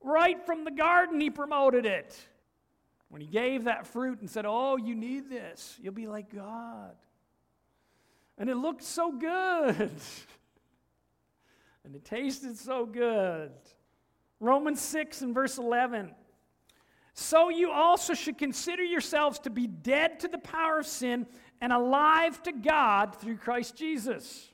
Right 0.00 0.44
from 0.44 0.64
the 0.64 0.70
garden, 0.70 1.20
he 1.20 1.30
promoted 1.30 1.86
it. 1.86 2.18
When 3.08 3.20
he 3.20 3.28
gave 3.28 3.64
that 3.64 3.86
fruit 3.86 4.20
and 4.20 4.28
said, 4.28 4.44
Oh, 4.46 4.76
you 4.76 4.94
need 4.94 5.30
this, 5.30 5.78
you'll 5.80 5.92
be 5.92 6.08
like 6.08 6.34
God. 6.34 6.96
And 8.38 8.50
it 8.50 8.56
looked 8.56 8.82
so 8.82 9.12
good. 9.12 9.76
and 11.84 11.94
it 11.94 12.04
tasted 12.04 12.56
so 12.56 12.86
good. 12.86 13.52
Romans 14.40 14.80
6 14.80 15.22
and 15.22 15.34
verse 15.34 15.58
11. 15.58 16.12
So 17.14 17.50
you 17.50 17.70
also 17.70 18.14
should 18.14 18.38
consider 18.38 18.82
yourselves 18.82 19.38
to 19.40 19.50
be 19.50 19.66
dead 19.66 20.20
to 20.20 20.28
the 20.28 20.38
power 20.38 20.78
of 20.78 20.86
sin 20.86 21.26
and 21.60 21.72
alive 21.72 22.42
to 22.44 22.52
God 22.52 23.14
through 23.16 23.36
Christ 23.36 23.76
Jesus. 23.76 24.48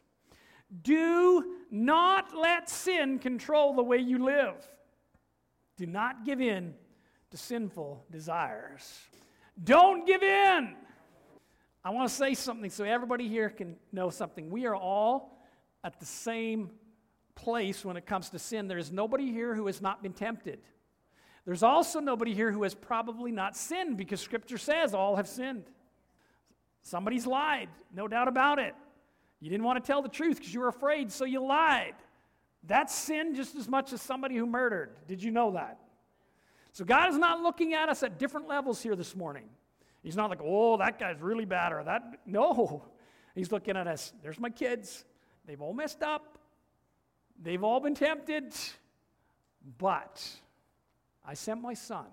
Do 0.82 1.54
not 1.70 2.36
let 2.36 2.68
sin 2.68 3.18
control 3.18 3.74
the 3.74 3.82
way 3.82 3.98
you 3.98 4.24
live. 4.24 4.54
Do 5.76 5.86
not 5.86 6.24
give 6.24 6.40
in 6.40 6.74
to 7.30 7.36
sinful 7.36 8.04
desires. 8.10 9.00
Don't 9.62 10.06
give 10.06 10.22
in. 10.22 10.74
I 11.84 11.90
want 11.90 12.08
to 12.08 12.14
say 12.14 12.34
something 12.34 12.70
so 12.70 12.84
everybody 12.84 13.28
here 13.28 13.48
can 13.48 13.76
know 13.92 14.10
something. 14.10 14.50
We 14.50 14.66
are 14.66 14.74
all 14.74 15.38
at 15.84 16.00
the 16.00 16.06
same 16.06 16.70
place 17.34 17.84
when 17.84 17.96
it 17.96 18.04
comes 18.04 18.30
to 18.30 18.38
sin. 18.38 18.66
There 18.66 18.78
is 18.78 18.90
nobody 18.90 19.30
here 19.30 19.54
who 19.54 19.66
has 19.66 19.80
not 19.80 20.02
been 20.02 20.12
tempted. 20.12 20.60
There's 21.48 21.62
also 21.62 21.98
nobody 21.98 22.34
here 22.34 22.52
who 22.52 22.64
has 22.64 22.74
probably 22.74 23.32
not 23.32 23.56
sinned 23.56 23.96
because 23.96 24.20
Scripture 24.20 24.58
says 24.58 24.92
all 24.92 25.16
have 25.16 25.26
sinned. 25.26 25.64
Somebody's 26.82 27.26
lied, 27.26 27.70
no 27.90 28.06
doubt 28.06 28.28
about 28.28 28.58
it. 28.58 28.74
You 29.40 29.48
didn't 29.48 29.64
want 29.64 29.82
to 29.82 29.86
tell 29.86 30.02
the 30.02 30.10
truth 30.10 30.36
because 30.36 30.52
you 30.52 30.60
were 30.60 30.68
afraid, 30.68 31.10
so 31.10 31.24
you 31.24 31.42
lied. 31.42 31.94
That's 32.64 32.94
sin 32.94 33.34
just 33.34 33.56
as 33.56 33.66
much 33.66 33.94
as 33.94 34.02
somebody 34.02 34.36
who 34.36 34.44
murdered. 34.44 34.90
Did 35.06 35.22
you 35.22 35.30
know 35.30 35.52
that? 35.52 35.78
So 36.72 36.84
God 36.84 37.08
is 37.08 37.16
not 37.16 37.40
looking 37.40 37.72
at 37.72 37.88
us 37.88 38.02
at 38.02 38.18
different 38.18 38.46
levels 38.46 38.82
here 38.82 38.94
this 38.94 39.16
morning. 39.16 39.48
He's 40.02 40.16
not 40.16 40.28
like, 40.28 40.40
oh, 40.44 40.76
that 40.76 40.98
guy's 40.98 41.18
really 41.18 41.46
bad 41.46 41.72
or 41.72 41.82
that. 41.82 42.02
No. 42.26 42.84
He's 43.34 43.50
looking 43.50 43.74
at 43.74 43.86
us. 43.86 44.12
There's 44.22 44.38
my 44.38 44.50
kids. 44.50 45.06
They've 45.46 45.62
all 45.62 45.72
messed 45.72 46.02
up. 46.02 46.36
They've 47.42 47.64
all 47.64 47.80
been 47.80 47.94
tempted. 47.94 48.54
But 49.78 50.22
I 51.28 51.34
sent 51.34 51.60
my 51.60 51.74
son 51.74 52.06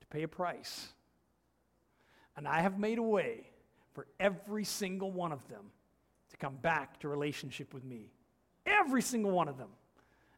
to 0.00 0.06
pay 0.08 0.24
a 0.24 0.28
price. 0.28 0.88
And 2.36 2.48
I 2.48 2.62
have 2.62 2.80
made 2.80 2.98
a 2.98 3.02
way 3.02 3.46
for 3.92 4.08
every 4.18 4.64
single 4.64 5.12
one 5.12 5.30
of 5.30 5.46
them 5.48 5.70
to 6.30 6.36
come 6.36 6.56
back 6.56 6.98
to 7.00 7.08
relationship 7.08 7.72
with 7.72 7.84
me. 7.84 8.10
Every 8.66 9.02
single 9.02 9.30
one 9.30 9.46
of 9.46 9.56
them, 9.56 9.68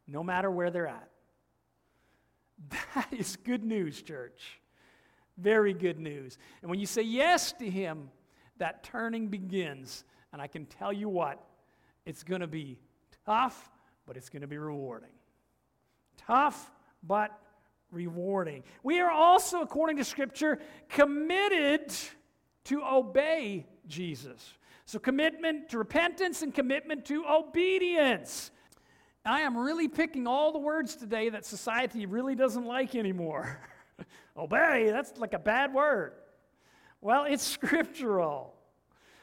no 0.06 0.22
matter 0.22 0.50
where 0.50 0.70
they're 0.70 0.86
at. 0.86 1.08
That 2.94 3.08
is 3.10 3.36
good 3.36 3.64
news, 3.64 4.02
church. 4.02 4.60
Very 5.38 5.72
good 5.72 5.98
news. 5.98 6.36
And 6.60 6.70
when 6.70 6.78
you 6.78 6.86
say 6.86 7.02
yes 7.02 7.52
to 7.54 7.68
Him, 7.68 8.10
that 8.58 8.84
turning 8.84 9.28
begins. 9.28 10.04
And 10.32 10.40
I 10.40 10.46
can 10.46 10.66
tell 10.66 10.92
you 10.92 11.08
what, 11.08 11.42
it's 12.04 12.22
going 12.22 12.42
to 12.42 12.46
be 12.46 12.78
tough, 13.26 13.70
but 14.06 14.16
it's 14.16 14.28
going 14.28 14.42
to 14.42 14.46
be 14.48 14.58
rewarding. 14.58 15.10
Tough, 16.18 16.70
but 17.02 17.41
rewarding. 17.92 18.64
We 18.82 19.00
are 19.00 19.10
also, 19.10 19.60
according 19.60 19.98
to 19.98 20.04
Scripture, 20.04 20.58
committed 20.88 21.92
to 22.64 22.82
obey 22.82 23.66
Jesus. 23.86 24.54
So, 24.86 24.98
commitment 24.98 25.68
to 25.70 25.78
repentance 25.78 26.42
and 26.42 26.52
commitment 26.52 27.04
to 27.06 27.24
obedience. 27.26 28.50
I 29.24 29.42
am 29.42 29.56
really 29.56 29.86
picking 29.86 30.26
all 30.26 30.52
the 30.52 30.58
words 30.58 30.96
today 30.96 31.28
that 31.28 31.44
society 31.44 32.06
really 32.06 32.34
doesn't 32.34 32.66
like 32.66 32.96
anymore. 32.96 33.60
Obey, 34.36 34.90
that's 34.90 35.16
like 35.18 35.32
a 35.32 35.38
bad 35.38 35.72
word. 35.72 36.14
Well, 37.00 37.24
it's 37.24 37.44
scriptural. 37.44 38.54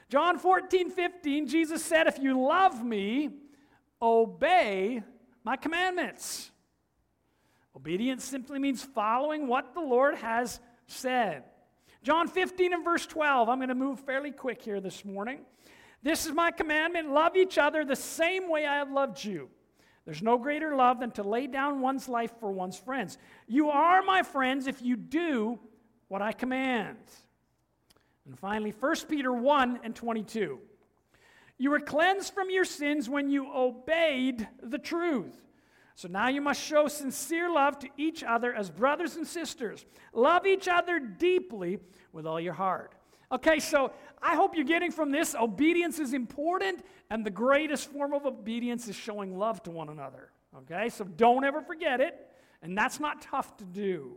John 0.08 0.40
14, 0.40 0.90
15, 0.90 1.48
Jesus 1.48 1.84
said, 1.84 2.08
If 2.08 2.18
you 2.20 2.40
love 2.40 2.84
me, 2.84 3.30
obey 4.02 5.04
my 5.44 5.58
commandments. 5.58 6.52
Obedience 7.76 8.24
simply 8.24 8.60
means 8.60 8.84
following 8.84 9.48
what 9.48 9.74
the 9.74 9.82
Lord 9.82 10.16
has 10.16 10.60
said. 10.88 11.44
John 12.04 12.28
15 12.28 12.74
and 12.74 12.84
verse 12.84 13.06
12, 13.06 13.50
I'm 13.50 13.60
going 13.60 13.70
to 13.70 13.76
move 13.76 14.00
fairly 14.00 14.32
quick 14.32 14.62
here 14.62 14.80
this 14.80 15.04
morning. 15.04 15.40
This 16.02 16.26
is 16.26 16.32
my 16.32 16.52
commandment 16.52 17.12
love 17.12 17.36
each 17.36 17.58
other 17.58 17.84
the 17.84 17.96
same 17.96 18.50
way 18.50 18.66
I 18.66 18.78
have 18.78 18.92
loved 18.92 19.24
you. 19.24 19.50
There's 20.06 20.24
no 20.24 20.38
greater 20.38 20.76
love 20.76 21.00
than 21.00 21.12
to 21.12 21.24
lay 21.24 21.46
down 21.46 21.82
one's 21.82 22.10
life 22.10 22.32
for 22.40 22.52
one's 22.52 22.78
friends. 22.78 23.18
You 23.48 23.70
are 23.70 24.02
my 24.02 24.24
friends 24.24 24.66
if 24.66 24.82
you 24.82 24.96
do 24.96 25.60
what 26.08 26.22
I 26.22 26.32
command. 26.32 26.98
And 28.26 28.40
finally, 28.40 28.74
1 28.80 28.96
Peter 29.08 29.34
1 29.34 29.82
and 29.84 29.96
22. 29.96 30.60
You 31.58 31.70
were 31.70 31.80
cleansed 31.80 32.34
from 32.34 32.50
your 32.50 32.66
sins 32.66 33.10
when 33.10 33.30
you 33.30 33.54
obeyed 33.54 34.48
the 34.64 34.80
truth. 34.80 35.36
So 36.00 36.08
now 36.08 36.30
you 36.30 36.40
must 36.40 36.62
show 36.62 36.88
sincere 36.88 37.52
love 37.52 37.78
to 37.80 37.90
each 37.98 38.24
other 38.24 38.54
as 38.54 38.70
brothers 38.70 39.18
and 39.18 39.28
sisters. 39.28 39.86
Love 40.14 40.48
each 40.48 40.70
other 40.70 40.98
deeply 40.98 41.80
with 42.14 42.26
all 42.26 42.40
your 42.40 42.54
heart. 42.54 42.96
Okay, 43.34 43.60
so 43.60 43.92
I 44.22 44.38
hope 44.38 44.56
you're 44.56 44.64
getting 44.64 44.92
from 44.92 45.12
this 45.12 45.36
obedience 45.36 46.00
is 46.00 46.14
important, 46.14 46.86
and 47.10 47.26
the 47.26 47.30
greatest 47.30 47.92
form 47.92 48.14
of 48.14 48.26
obedience 48.26 48.88
is 48.88 48.96
showing 48.96 49.38
love 49.38 49.62
to 49.64 49.72
one 49.72 49.90
another. 49.90 50.32
Okay, 50.60 50.88
so 50.88 51.04
don't 51.04 51.44
ever 51.44 51.60
forget 51.60 52.00
it, 52.00 52.32
and 52.62 52.78
that's 52.78 53.02
not 53.02 53.22
tough 53.22 53.58
to 53.58 53.66
do. 53.66 54.16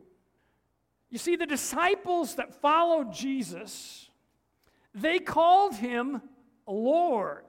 You 1.11 1.19
see, 1.19 1.35
the 1.35 1.47
disciples 1.47 2.37
that 2.37 2.55
followed 2.55 3.13
Jesus, 3.13 4.09
they 4.95 5.19
called 5.19 5.75
him 5.75 6.23
Lord. 6.65 7.47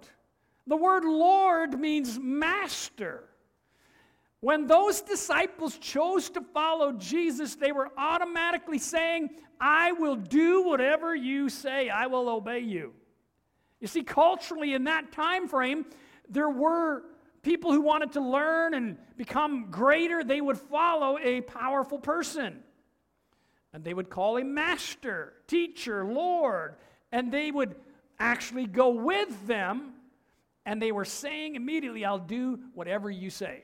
The 0.65 0.75
word 0.75 1.03
Lord 1.03 1.79
means 1.79 2.17
master. 2.19 3.25
When 4.43 4.67
those 4.67 4.99
disciples 4.99 5.77
chose 5.77 6.29
to 6.31 6.41
follow 6.41 6.91
Jesus, 6.91 7.55
they 7.55 7.71
were 7.71 7.89
automatically 7.97 8.77
saying, 8.77 9.29
I 9.57 9.93
will 9.93 10.17
do 10.17 10.63
whatever 10.63 11.15
you 11.15 11.47
say, 11.47 11.87
I 11.87 12.07
will 12.07 12.27
obey 12.27 12.59
you. 12.59 12.91
You 13.79 13.87
see, 13.87 14.03
culturally, 14.03 14.73
in 14.73 14.83
that 14.83 15.13
time 15.13 15.47
frame, 15.47 15.85
there 16.27 16.49
were 16.49 17.03
people 17.41 17.71
who 17.71 17.79
wanted 17.79 18.11
to 18.11 18.19
learn 18.19 18.73
and 18.73 18.97
become 19.15 19.71
greater, 19.71 20.25
they 20.25 20.41
would 20.41 20.57
follow 20.57 21.17
a 21.19 21.39
powerful 21.39 21.97
person. 21.97 22.59
And 23.71 23.81
they 23.81 23.93
would 23.93 24.09
call 24.09 24.35
him 24.35 24.53
master, 24.53 25.35
teacher, 25.47 26.03
Lord. 26.03 26.75
And 27.13 27.31
they 27.31 27.49
would 27.49 27.77
actually 28.19 28.65
go 28.65 28.89
with 28.89 29.47
them, 29.47 29.93
and 30.65 30.81
they 30.81 30.91
were 30.91 31.05
saying 31.05 31.55
immediately, 31.55 32.03
I'll 32.03 32.19
do 32.19 32.59
whatever 32.73 33.09
you 33.09 33.29
say. 33.29 33.63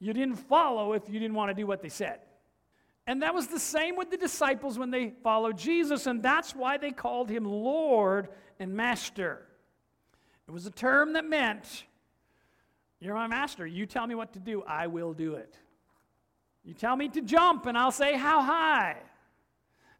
You 0.00 0.14
didn't 0.14 0.36
follow 0.36 0.94
if 0.94 1.08
you 1.08 1.20
didn't 1.20 1.34
want 1.34 1.50
to 1.50 1.54
do 1.54 1.66
what 1.66 1.82
they 1.82 1.90
said. 1.90 2.20
And 3.06 3.22
that 3.22 3.34
was 3.34 3.48
the 3.48 3.58
same 3.60 3.96
with 3.96 4.10
the 4.10 4.16
disciples 4.16 4.78
when 4.78 4.90
they 4.90 5.12
followed 5.22 5.58
Jesus, 5.58 6.06
and 6.06 6.22
that's 6.22 6.54
why 6.54 6.78
they 6.78 6.90
called 6.90 7.28
him 7.28 7.44
Lord 7.44 8.28
and 8.58 8.74
Master. 8.74 9.46
It 10.48 10.52
was 10.52 10.66
a 10.66 10.70
term 10.70 11.12
that 11.12 11.24
meant, 11.24 11.84
You're 12.98 13.14
my 13.14 13.26
master. 13.26 13.66
You 13.66 13.86
tell 13.86 14.06
me 14.06 14.14
what 14.14 14.32
to 14.32 14.40
do, 14.40 14.62
I 14.62 14.86
will 14.86 15.12
do 15.12 15.34
it. 15.34 15.56
You 16.64 16.74
tell 16.74 16.96
me 16.96 17.08
to 17.10 17.20
jump, 17.20 17.66
and 17.66 17.76
I'll 17.76 17.90
say, 17.90 18.16
How 18.16 18.42
high? 18.42 18.96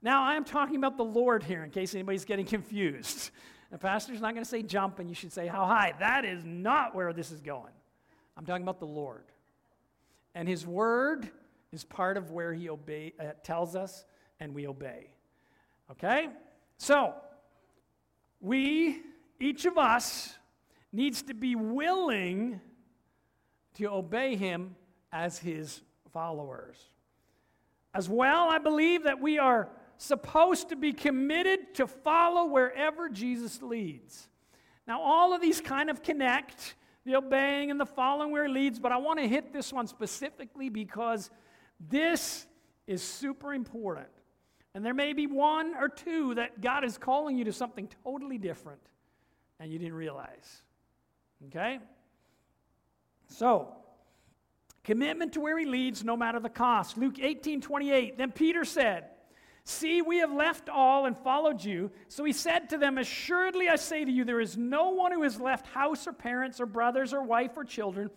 Now, 0.03 0.23
I'm 0.23 0.45
talking 0.45 0.77
about 0.77 0.97
the 0.97 1.05
Lord 1.05 1.43
here 1.43 1.63
in 1.63 1.71
case 1.71 1.95
anybody's 1.95 2.25
getting 2.25 2.47
confused. 2.47 3.31
The 3.71 3.79
pastor's 3.79 4.21
not 4.21 4.35
going 4.35 4.45
to 4.45 4.51
say 4.51 4.63
jump, 4.63 4.99
and 4.99 5.09
you 5.09 5.15
should 5.15 5.33
say, 5.33 5.47
How 5.47 5.67
high? 5.67 5.95
That 6.01 6.25
is 6.25 6.45
not 6.45 6.95
where 6.95 7.13
this 7.13 7.31
is 7.31 7.41
going. 7.41 7.73
I'm 8.37 8.45
talking 8.45 8.63
about 8.63 8.81
the 8.81 8.87
Lord. 8.87 9.25
And 10.35 10.49
his 10.49 10.67
word 10.67 11.31
is 11.73 11.85
part 11.85 12.17
of 12.17 12.31
where 12.31 12.53
he 12.53 12.69
obey, 12.69 13.15
uh, 13.19 13.33
tells 13.43 13.77
us 13.77 14.05
and 14.39 14.55
we 14.55 14.67
obey. 14.67 15.11
Okay? 15.91 16.29
So, 16.79 17.15
we, 18.41 19.03
each 19.39 19.65
of 19.65 19.77
us, 19.77 20.35
needs 20.93 21.23
to 21.23 21.35
be 21.35 21.55
willing 21.55 22.61
to 23.75 23.87
obey 23.87 24.37
him 24.37 24.75
as 25.13 25.39
his 25.39 25.83
followers. 26.13 26.77
As 27.95 28.09
well, 28.09 28.49
I 28.49 28.59
believe 28.59 29.05
that 29.05 29.21
we 29.21 29.39
are 29.39 29.69
supposed 29.99 30.69
to 30.71 30.77
be 30.77 30.93
committed 30.93 31.75
to 31.75 31.87
follow 31.87 32.47
wherever 32.47 33.09
Jesus 33.09 33.63
leads. 33.63 34.29
Now, 34.87 35.01
all 35.03 35.33
of 35.35 35.41
these 35.41 35.61
kind 35.61 35.91
of 35.91 36.03
connect 36.03 36.75
the 37.05 37.17
obeying 37.17 37.71
and 37.71 37.81
the 37.81 37.87
following 37.87 38.31
where 38.31 38.45
it 38.45 38.51
leads, 38.51 38.79
but 38.79 38.93
I 38.93 38.97
want 38.99 39.19
to 39.19 39.29
hit 39.29 39.53
this 39.53 39.73
one 39.73 39.87
specifically 39.87 40.69
because 40.69 41.31
this 41.79 42.47
is 42.87 43.03
super 43.03 43.55
important. 43.55 44.09
And 44.75 44.85
there 44.85 44.95
may 44.95 45.13
be 45.13 45.27
one 45.27 45.75
or 45.75 45.89
two 45.89 46.35
that 46.35 46.61
God 46.61 46.85
is 46.85 46.99
calling 46.99 47.37
you 47.37 47.45
to 47.45 47.53
something 47.53 47.89
totally 48.05 48.39
different 48.39 48.81
and 49.59 49.73
you 49.73 49.79
didn't 49.79 49.95
realize. 49.95 50.63
Okay? 51.47 51.79
So, 53.29 53.75
commitment 54.85 55.33
to 55.35 55.41
where 55.41 55.59
he 55.59 55.67
leads 55.67 56.05
no 56.05 56.17
matter 56.17 56.41
the 56.41 56.49
cost. 56.49 56.97
Luke 56.97 57.19
18 57.21 57.61
28. 57.61 58.19
Then 58.19 58.33
Peter 58.33 58.65
said, 58.65 59.07
See, 59.65 60.03
we 60.03 60.19
have 60.19 60.33
left 60.33 60.69
all 60.69 61.07
and 61.07 61.17
followed 61.17 61.63
you. 61.63 61.91
So 62.09 62.25
he 62.25 62.33
said 62.33 62.71
to 62.71 62.79
them, 62.79 62.99
Assuredly 62.99 63.69
I 63.69 63.77
say 63.77 64.05
to 64.05 64.11
you, 64.11 64.25
there 64.25 64.41
is 64.41 64.57
no 64.57 64.91
one 64.91 65.13
who 65.13 65.23
has 65.23 65.41
left 65.41 65.67
house 65.67 66.07
or 66.07 66.13
parents 66.13 66.61
or 66.61 66.67
brothers 66.67 67.13
or 67.13 67.23
wife 67.23 67.57
or 67.57 67.65
children 67.65 68.11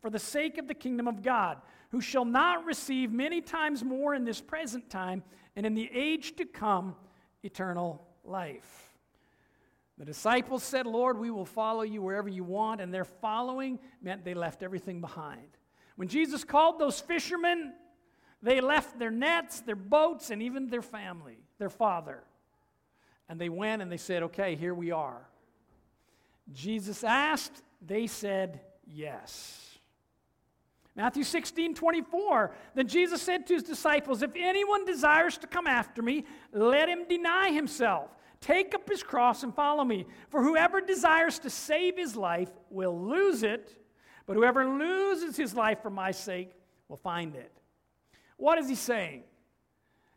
for 0.00 0.10
the 0.10 0.18
sake 0.18 0.58
of 0.58 0.68
the 0.68 0.74
kingdom 0.74 1.08
of 1.08 1.22
God, 1.22 1.58
who 1.90 2.00
shall 2.00 2.24
not 2.24 2.64
receive 2.64 3.12
many 3.12 3.40
times 3.40 3.82
more 3.82 4.14
in 4.14 4.24
this 4.24 4.40
present 4.40 4.88
time 4.88 5.22
and 5.56 5.66
in 5.66 5.74
the 5.74 5.90
age 5.92 6.36
to 6.36 6.44
come 6.44 6.94
eternal 7.42 8.06
life. 8.24 8.90
The 9.98 10.04
disciples 10.06 10.62
said, 10.62 10.86
Lord, 10.86 11.18
we 11.18 11.30
will 11.30 11.44
follow 11.44 11.82
you 11.82 12.00
wherever 12.00 12.28
you 12.28 12.42
want, 12.42 12.80
and 12.80 12.92
their 12.92 13.04
following 13.04 13.78
meant 14.00 14.24
they 14.24 14.32
left 14.32 14.62
everything 14.62 15.00
behind. 15.00 15.48
When 15.96 16.08
Jesus 16.08 16.42
called 16.44 16.78
those 16.78 17.00
fishermen, 17.00 17.74
they 18.42 18.60
left 18.60 18.98
their 18.98 19.10
nets, 19.10 19.60
their 19.60 19.76
boats, 19.76 20.30
and 20.30 20.42
even 20.42 20.68
their 20.68 20.82
family, 20.82 21.38
their 21.58 21.70
father. 21.70 22.22
And 23.28 23.40
they 23.40 23.48
went 23.48 23.82
and 23.82 23.92
they 23.92 23.96
said, 23.96 24.22
Okay, 24.24 24.56
here 24.56 24.74
we 24.74 24.90
are. 24.90 25.28
Jesus 26.52 27.04
asked, 27.04 27.62
they 27.86 28.06
said, 28.06 28.60
Yes. 28.86 29.78
Matthew 30.96 31.22
16, 31.22 31.74
24. 31.74 32.52
Then 32.74 32.88
Jesus 32.88 33.22
said 33.22 33.46
to 33.46 33.54
his 33.54 33.62
disciples, 33.62 34.22
If 34.22 34.32
anyone 34.34 34.84
desires 34.84 35.38
to 35.38 35.46
come 35.46 35.66
after 35.66 36.02
me, 36.02 36.24
let 36.52 36.88
him 36.88 37.06
deny 37.08 37.52
himself. 37.52 38.10
Take 38.40 38.74
up 38.74 38.88
his 38.88 39.02
cross 39.02 39.42
and 39.42 39.54
follow 39.54 39.84
me. 39.84 40.06
For 40.30 40.42
whoever 40.42 40.80
desires 40.80 41.38
to 41.40 41.50
save 41.50 41.96
his 41.96 42.16
life 42.16 42.50
will 42.70 42.98
lose 42.98 43.42
it, 43.42 43.76
but 44.26 44.34
whoever 44.34 44.66
loses 44.66 45.36
his 45.36 45.54
life 45.54 45.80
for 45.82 45.90
my 45.90 46.10
sake 46.10 46.52
will 46.88 46.96
find 46.96 47.36
it. 47.36 47.59
What 48.40 48.58
is 48.58 48.70
he 48.70 48.74
saying? 48.74 49.24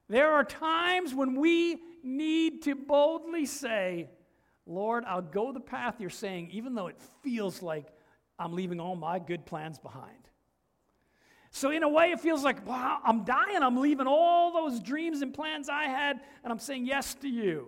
There 0.08 0.32
are 0.32 0.46
times 0.46 1.14
when 1.14 1.36
we 1.36 1.82
need 2.04 2.64
to 2.64 2.74
boldly 2.74 3.46
say, 3.46 4.10
Lord, 4.66 5.04
I'll 5.06 5.22
go 5.22 5.52
the 5.52 5.60
path 5.60 5.96
you're 6.00 6.10
saying, 6.10 6.50
even 6.52 6.74
though 6.74 6.88
it 6.88 6.96
feels 7.22 7.62
like 7.62 7.86
I'm 8.40 8.54
leaving 8.54 8.80
all 8.80 8.96
my 8.96 9.20
good 9.20 9.46
plans 9.46 9.78
behind. 9.78 10.30
So, 11.52 11.70
in 11.70 11.84
a 11.84 11.90
way, 11.90 12.12
it 12.12 12.22
feels 12.22 12.46
like, 12.46 12.66
wow, 12.66 13.00
I'm 13.04 13.26
dying. 13.26 13.62
I'm 13.62 13.76
leaving 13.76 14.08
all 14.08 14.54
those 14.54 14.80
dreams 14.80 15.22
and 15.22 15.34
plans 15.34 15.68
I 15.68 15.84
had, 15.84 16.22
and 16.46 16.52
I'm 16.54 16.60
saying 16.60 16.86
yes 16.86 17.16
to 17.16 17.28
you. 17.28 17.68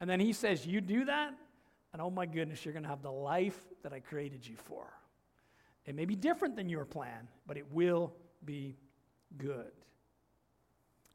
And 0.00 0.10
then 0.10 0.18
he 0.18 0.32
says, 0.32 0.66
You 0.66 0.80
do 0.80 1.04
that, 1.04 1.32
and 1.92 2.02
oh 2.02 2.10
my 2.10 2.26
goodness, 2.26 2.64
you're 2.64 2.74
going 2.74 2.82
to 2.82 2.90
have 2.90 3.02
the 3.02 3.12
life 3.12 3.58
that 3.84 3.92
I 3.92 4.00
created 4.00 4.44
you 4.44 4.56
for. 4.56 4.84
It 5.86 5.94
may 5.94 6.06
be 6.06 6.16
different 6.16 6.56
than 6.56 6.68
your 6.68 6.84
plan, 6.84 7.28
but 7.46 7.56
it 7.56 7.72
will 7.72 8.12
be 8.44 8.76
good. 9.38 9.70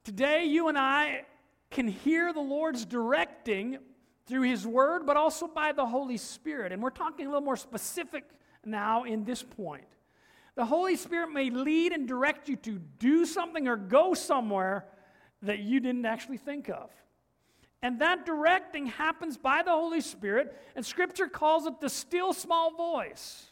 Today, 0.03 0.45
you 0.45 0.67
and 0.67 0.77
I 0.77 1.25
can 1.69 1.88
hear 1.88 2.34
the 2.34 2.41
Lord's 2.41 2.86
directing 2.86 3.77
through 4.25 4.43
His 4.43 4.65
Word, 4.65 5.05
but 5.05 5.17
also 5.17 5.47
by 5.47 5.71
the 5.71 5.86
Holy 5.86 6.17
Spirit. 6.17 6.71
And 6.71 6.81
we're 6.81 6.89
talking 6.89 7.25
a 7.25 7.29
little 7.29 7.43
more 7.43 7.57
specific 7.57 8.23
now 8.65 9.03
in 9.03 9.23
this 9.23 9.43
point. 9.43 9.86
The 10.55 10.65
Holy 10.65 10.95
Spirit 10.95 11.31
may 11.31 11.49
lead 11.49 11.93
and 11.93 12.07
direct 12.07 12.49
you 12.49 12.55
to 12.57 12.79
do 12.99 13.25
something 13.25 13.67
or 13.67 13.77
go 13.77 14.13
somewhere 14.13 14.86
that 15.41 15.60
you 15.60 15.79
didn't 15.79 16.05
actually 16.05 16.38
think 16.38 16.69
of. 16.69 16.89
And 17.81 17.99
that 17.99 18.25
directing 18.25 18.88
happens 18.88 19.38
by 19.38 19.63
the 19.63 19.71
Holy 19.71 20.01
Spirit, 20.01 20.55
and 20.75 20.86
Scripture 20.86 21.27
calls 21.27 21.65
it 21.65 21.79
the 21.79 21.89
still 21.89 22.31
small 22.31 22.71
voice. 22.71 23.50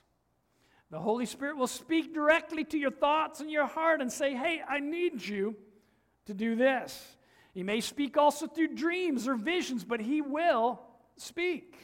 The 0.91 0.99
Holy 0.99 1.25
Spirit 1.25 1.57
will 1.57 1.67
speak 1.67 2.13
directly 2.13 2.63
to 2.65 2.77
your 2.77 2.91
thoughts 2.91 3.41
and 3.41 3.51
your 3.51 3.67
heart 3.67 4.01
and 4.01 4.11
say, 4.11 4.35
Hey, 4.35 4.61
I 4.67 4.79
need 4.79 5.23
you 5.23 5.55
to 6.25 6.33
do 6.33 6.55
this. 6.55 7.15
He 7.53 7.63
may 7.63 7.81
speak 7.81 8.17
also 8.17 8.47
through 8.47 8.75
dreams 8.75 9.27
or 9.27 9.35
visions, 9.35 9.83
but 9.83 9.99
He 9.99 10.21
will 10.21 10.79
speak. 11.17 11.77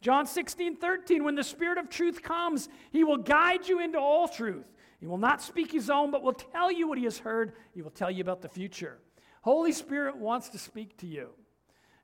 John 0.00 0.26
16, 0.26 0.76
13, 0.76 1.24
when 1.24 1.34
the 1.34 1.42
Spirit 1.42 1.78
of 1.78 1.88
truth 1.88 2.22
comes, 2.22 2.68
He 2.90 3.04
will 3.04 3.18
guide 3.18 3.68
you 3.68 3.80
into 3.80 3.98
all 3.98 4.28
truth. 4.28 4.70
He 5.00 5.06
will 5.06 5.18
not 5.18 5.42
speak 5.42 5.72
His 5.72 5.90
own, 5.90 6.10
but 6.10 6.22
will 6.22 6.32
tell 6.32 6.72
you 6.72 6.88
what 6.88 6.98
He 6.98 7.04
has 7.04 7.18
heard. 7.18 7.52
He 7.72 7.82
will 7.82 7.90
tell 7.90 8.10
you 8.10 8.22
about 8.22 8.40
the 8.40 8.48
future. 8.48 8.98
Holy 9.42 9.72
Spirit 9.72 10.16
wants 10.16 10.48
to 10.50 10.58
speak 10.58 10.96
to 10.98 11.06
you. 11.06 11.30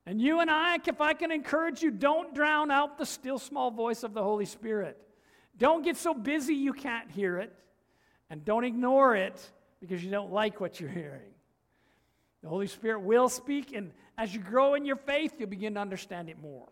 And 0.05 0.21
you 0.21 0.41
and 0.41 0.51
I, 0.51 0.79
if 0.87 1.01
I 1.01 1.15
can 1.15 1.31
encourage 1.31 1.83
you, 1.83 1.91
don't 1.91 2.35
drown 2.35 2.71
out 2.71 2.99
the 2.99 3.07
still 3.07 3.39
small 3.39 3.71
voice 3.71 4.03
of 4.03 4.13
the 4.13 4.23
Holy 4.23 4.47
Spirit. 4.47 4.99
Don't 5.61 5.85
get 5.85 5.97
so 5.97 6.15
busy 6.15 6.55
you 6.55 6.73
can't 6.73 7.09
hear 7.11 7.39
it. 7.39 7.55
And 8.31 8.45
don't 8.45 8.65
ignore 8.65 9.15
it 9.15 9.41
because 9.81 10.03
you 10.03 10.11
don't 10.11 10.33
like 10.33 10.61
what 10.61 10.81
you're 10.81 10.91
hearing. 10.91 11.33
The 12.43 12.49
Holy 12.49 12.67
Spirit 12.67 13.01
will 13.01 13.29
speak, 13.29 13.75
and 13.75 13.93
as 14.17 14.35
you 14.35 14.41
grow 14.41 14.75
in 14.75 14.87
your 14.87 14.97
faith, 14.97 15.35
you'll 15.39 15.51
begin 15.51 15.75
to 15.75 15.81
understand 15.81 16.31
it 16.31 16.41
more. 16.41 16.69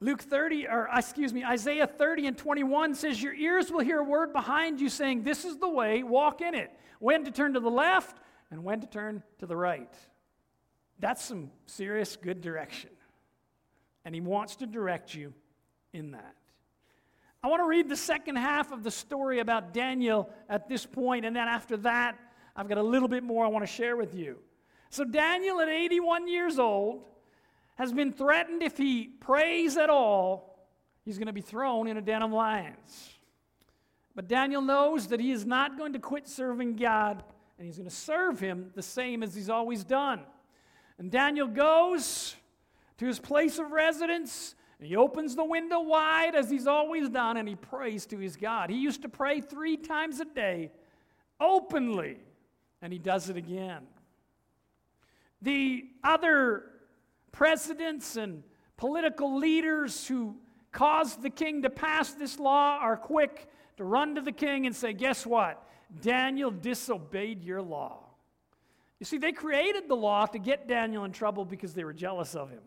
Luke 0.00 0.22
30, 0.22 0.68
or 0.68 0.88
excuse 0.94 1.32
me, 1.32 1.44
Isaiah 1.44 1.86
30 1.86 2.28
and 2.28 2.38
21 2.38 2.94
says, 2.94 3.22
Your 3.22 3.34
ears 3.34 3.70
will 3.70 3.80
hear 3.80 4.00
a 4.00 4.04
word 4.04 4.32
behind 4.32 4.80
you 4.80 4.88
saying, 4.88 5.22
This 5.22 5.44
is 5.44 5.58
the 5.58 5.68
way, 5.68 6.02
walk 6.02 6.40
in 6.40 6.54
it. 6.54 6.70
When 6.98 7.24
to 7.24 7.30
turn 7.30 7.54
to 7.54 7.60
the 7.60 7.70
left 7.70 8.18
and 8.50 8.64
when 8.64 8.80
to 8.80 8.86
turn 8.86 9.22
to 9.38 9.46
the 9.46 9.56
right. 9.56 9.92
That's 10.98 11.22
some 11.22 11.50
serious 11.66 12.16
good 12.16 12.40
direction. 12.40 12.90
And 14.04 14.14
he 14.14 14.20
wants 14.20 14.56
to 14.56 14.66
direct 14.66 15.14
you 15.14 15.34
in 15.92 16.12
that. 16.12 16.36
I 17.46 17.48
want 17.48 17.62
to 17.62 17.68
read 17.68 17.88
the 17.88 17.94
second 17.94 18.34
half 18.34 18.72
of 18.72 18.82
the 18.82 18.90
story 18.90 19.38
about 19.38 19.72
Daniel 19.72 20.28
at 20.48 20.68
this 20.68 20.84
point, 20.84 21.24
and 21.24 21.36
then 21.36 21.46
after 21.46 21.76
that, 21.76 22.18
I've 22.56 22.68
got 22.68 22.76
a 22.76 22.82
little 22.82 23.06
bit 23.06 23.22
more 23.22 23.44
I 23.44 23.48
want 23.48 23.62
to 23.62 23.72
share 23.72 23.96
with 23.96 24.16
you. 24.16 24.38
So, 24.90 25.04
Daniel, 25.04 25.60
at 25.60 25.68
81 25.68 26.26
years 26.26 26.58
old, 26.58 27.04
has 27.76 27.92
been 27.92 28.12
threatened 28.12 28.64
if 28.64 28.76
he 28.76 29.04
prays 29.20 29.76
at 29.76 29.88
all, 29.88 30.66
he's 31.04 31.18
going 31.18 31.28
to 31.28 31.32
be 31.32 31.40
thrown 31.40 31.86
in 31.86 31.96
a 31.96 32.00
den 32.00 32.20
of 32.20 32.32
lions. 32.32 33.14
But 34.16 34.26
Daniel 34.26 34.60
knows 34.60 35.06
that 35.06 35.20
he 35.20 35.30
is 35.30 35.46
not 35.46 35.78
going 35.78 35.92
to 35.92 36.00
quit 36.00 36.26
serving 36.26 36.74
God 36.74 37.22
and 37.58 37.64
he's 37.64 37.76
going 37.76 37.88
to 37.88 37.94
serve 37.94 38.40
him 38.40 38.72
the 38.74 38.82
same 38.82 39.22
as 39.22 39.36
he's 39.36 39.50
always 39.50 39.84
done. 39.84 40.22
And 40.98 41.12
Daniel 41.12 41.46
goes 41.46 42.34
to 42.98 43.06
his 43.06 43.20
place 43.20 43.60
of 43.60 43.70
residence. 43.70 44.56
And 44.78 44.88
he 44.88 44.96
opens 44.96 45.34
the 45.34 45.44
window 45.44 45.80
wide 45.80 46.34
as 46.34 46.50
he's 46.50 46.66
always 46.66 47.08
done 47.08 47.36
and 47.36 47.48
he 47.48 47.54
prays 47.54 48.06
to 48.06 48.18
his 48.18 48.36
God. 48.36 48.70
He 48.70 48.76
used 48.76 49.02
to 49.02 49.08
pray 49.08 49.40
three 49.40 49.76
times 49.76 50.20
a 50.20 50.24
day 50.24 50.70
openly, 51.40 52.18
and 52.82 52.92
he 52.92 52.98
does 52.98 53.30
it 53.30 53.36
again. 53.36 53.86
The 55.42 55.84
other 56.02 56.64
presidents 57.32 58.16
and 58.16 58.42
political 58.76 59.36
leaders 59.36 60.06
who 60.06 60.36
caused 60.72 61.22
the 61.22 61.30
king 61.30 61.62
to 61.62 61.70
pass 61.70 62.12
this 62.12 62.38
law 62.38 62.78
are 62.78 62.96
quick 62.96 63.48
to 63.76 63.84
run 63.84 64.14
to 64.14 64.20
the 64.20 64.32
king 64.32 64.66
and 64.66 64.74
say, 64.74 64.92
Guess 64.92 65.26
what? 65.26 65.62
Daniel 66.00 66.50
disobeyed 66.50 67.42
your 67.42 67.62
law. 67.62 68.00
You 68.98 69.06
see, 69.06 69.18
they 69.18 69.32
created 69.32 69.88
the 69.88 69.96
law 69.96 70.26
to 70.26 70.38
get 70.38 70.66
Daniel 70.66 71.04
in 71.04 71.12
trouble 71.12 71.44
because 71.44 71.74
they 71.74 71.84
were 71.84 71.92
jealous 71.92 72.34
of 72.34 72.50
him. 72.50 72.62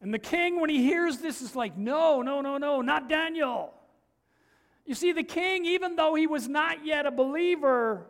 And 0.00 0.14
the 0.14 0.18
king, 0.18 0.60
when 0.60 0.70
he 0.70 0.82
hears 0.82 1.18
this, 1.18 1.42
is 1.42 1.56
like, 1.56 1.76
No, 1.76 2.22
no, 2.22 2.40
no, 2.40 2.58
no, 2.58 2.82
not 2.82 3.08
Daniel. 3.08 3.74
You 4.86 4.94
see, 4.94 5.12
the 5.12 5.22
king, 5.22 5.66
even 5.66 5.96
though 5.96 6.14
he 6.14 6.26
was 6.26 6.48
not 6.48 6.86
yet 6.86 7.04
a 7.04 7.10
believer, 7.10 8.06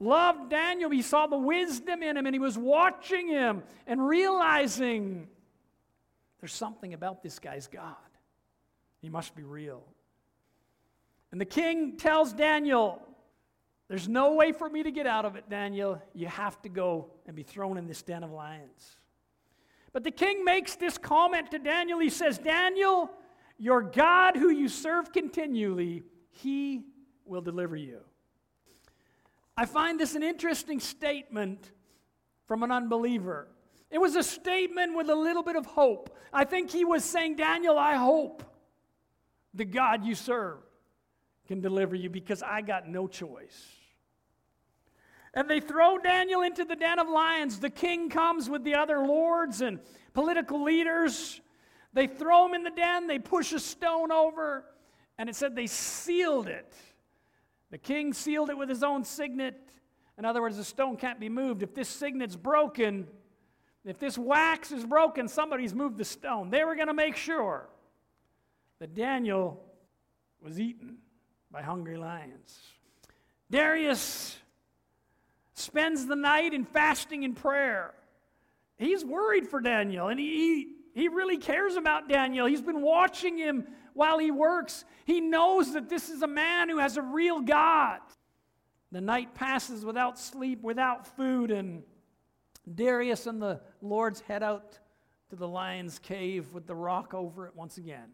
loved 0.00 0.50
Daniel. 0.50 0.90
He 0.90 1.02
saw 1.02 1.26
the 1.26 1.38
wisdom 1.38 2.02
in 2.02 2.16
him 2.16 2.26
and 2.26 2.34
he 2.34 2.38
was 2.38 2.58
watching 2.58 3.28
him 3.28 3.62
and 3.86 4.06
realizing 4.06 5.28
there's 6.40 6.52
something 6.52 6.94
about 6.94 7.22
this 7.22 7.38
guy's 7.38 7.66
God. 7.66 7.96
He 9.00 9.08
must 9.08 9.34
be 9.34 9.42
real. 9.42 9.82
And 11.32 11.40
the 11.40 11.46
king 11.46 11.96
tells 11.96 12.32
Daniel, 12.32 13.02
There's 13.88 14.08
no 14.08 14.34
way 14.34 14.52
for 14.52 14.68
me 14.68 14.82
to 14.82 14.90
get 14.90 15.06
out 15.06 15.24
of 15.24 15.36
it, 15.36 15.48
Daniel. 15.48 16.02
You 16.14 16.26
have 16.26 16.60
to 16.62 16.68
go 16.68 17.10
and 17.26 17.34
be 17.34 17.42
thrown 17.42 17.78
in 17.78 17.86
this 17.86 18.02
den 18.02 18.22
of 18.22 18.30
lions. 18.30 18.97
But 19.92 20.04
the 20.04 20.10
king 20.10 20.44
makes 20.44 20.76
this 20.76 20.98
comment 20.98 21.50
to 21.50 21.58
Daniel. 21.58 21.98
He 21.98 22.10
says, 22.10 22.38
Daniel, 22.38 23.10
your 23.58 23.82
God 23.82 24.36
who 24.36 24.50
you 24.50 24.68
serve 24.68 25.12
continually, 25.12 26.02
he 26.30 26.82
will 27.24 27.40
deliver 27.40 27.76
you. 27.76 28.00
I 29.56 29.66
find 29.66 29.98
this 29.98 30.14
an 30.14 30.22
interesting 30.22 30.78
statement 30.78 31.72
from 32.46 32.62
an 32.62 32.70
unbeliever. 32.70 33.48
It 33.90 33.98
was 33.98 34.16
a 34.16 34.22
statement 34.22 34.96
with 34.96 35.08
a 35.08 35.14
little 35.14 35.42
bit 35.42 35.56
of 35.56 35.66
hope. 35.66 36.16
I 36.32 36.44
think 36.44 36.70
he 36.70 36.84
was 36.84 37.04
saying, 37.04 37.36
Daniel, 37.36 37.78
I 37.78 37.94
hope 37.96 38.42
the 39.54 39.64
God 39.64 40.04
you 40.04 40.14
serve 40.14 40.58
can 41.46 41.60
deliver 41.60 41.96
you 41.96 42.10
because 42.10 42.42
I 42.42 42.60
got 42.60 42.88
no 42.88 43.08
choice. 43.08 43.66
And 45.38 45.48
they 45.48 45.60
throw 45.60 45.98
Daniel 45.98 46.42
into 46.42 46.64
the 46.64 46.74
den 46.74 46.98
of 46.98 47.08
lions. 47.08 47.60
The 47.60 47.70
king 47.70 48.10
comes 48.10 48.50
with 48.50 48.64
the 48.64 48.74
other 48.74 49.06
lords 49.06 49.60
and 49.60 49.78
political 50.12 50.64
leaders. 50.64 51.40
They 51.92 52.08
throw 52.08 52.46
him 52.46 52.54
in 52.54 52.64
the 52.64 52.72
den, 52.72 53.06
they 53.06 53.20
push 53.20 53.52
a 53.52 53.60
stone 53.60 54.10
over, 54.10 54.64
and 55.16 55.28
it 55.28 55.36
said 55.36 55.54
they 55.54 55.68
sealed 55.68 56.48
it. 56.48 56.74
The 57.70 57.78
king 57.78 58.12
sealed 58.12 58.50
it 58.50 58.58
with 58.58 58.68
his 58.68 58.82
own 58.82 59.04
signet. 59.04 59.54
In 60.18 60.24
other 60.24 60.42
words, 60.42 60.56
the 60.56 60.64
stone 60.64 60.96
can't 60.96 61.20
be 61.20 61.28
moved. 61.28 61.62
If 61.62 61.72
this 61.72 61.88
signet's 61.88 62.34
broken, 62.34 63.06
if 63.84 64.00
this 64.00 64.18
wax 64.18 64.72
is 64.72 64.84
broken, 64.84 65.28
somebody's 65.28 65.72
moved 65.72 65.98
the 65.98 66.04
stone. 66.04 66.50
They 66.50 66.64
were 66.64 66.74
going 66.74 66.88
to 66.88 66.94
make 66.94 67.14
sure 67.14 67.68
that 68.80 68.92
Daniel 68.92 69.62
was 70.42 70.58
eaten 70.58 70.96
by 71.48 71.62
hungry 71.62 71.96
lions. 71.96 72.58
Darius 73.52 74.36
spends 75.58 76.06
the 76.06 76.16
night 76.16 76.54
in 76.54 76.64
fasting 76.64 77.24
and 77.24 77.36
prayer. 77.36 77.94
He's 78.76 79.04
worried 79.04 79.48
for 79.48 79.60
Daniel, 79.60 80.08
and 80.08 80.20
he, 80.20 80.74
he 80.94 81.08
really 81.08 81.36
cares 81.36 81.76
about 81.76 82.08
Daniel. 82.08 82.46
He's 82.46 82.62
been 82.62 82.80
watching 82.80 83.36
him 83.36 83.66
while 83.92 84.18
he 84.18 84.30
works. 84.30 84.84
He 85.04 85.20
knows 85.20 85.72
that 85.72 85.88
this 85.88 86.08
is 86.08 86.22
a 86.22 86.28
man 86.28 86.68
who 86.68 86.78
has 86.78 86.96
a 86.96 87.02
real 87.02 87.40
God. 87.40 87.98
The 88.92 89.00
night 89.00 89.34
passes 89.34 89.84
without 89.84 90.18
sleep, 90.18 90.62
without 90.62 91.06
food, 91.16 91.50
and 91.50 91.82
Darius 92.72 93.26
and 93.26 93.42
the 93.42 93.60
Lords 93.82 94.20
head 94.20 94.42
out 94.42 94.78
to 95.30 95.36
the 95.36 95.48
lion's 95.48 95.98
cave 95.98 96.52
with 96.52 96.66
the 96.66 96.74
rock 96.74 97.12
over 97.14 97.46
it 97.46 97.56
once 97.56 97.76
again. 97.78 98.10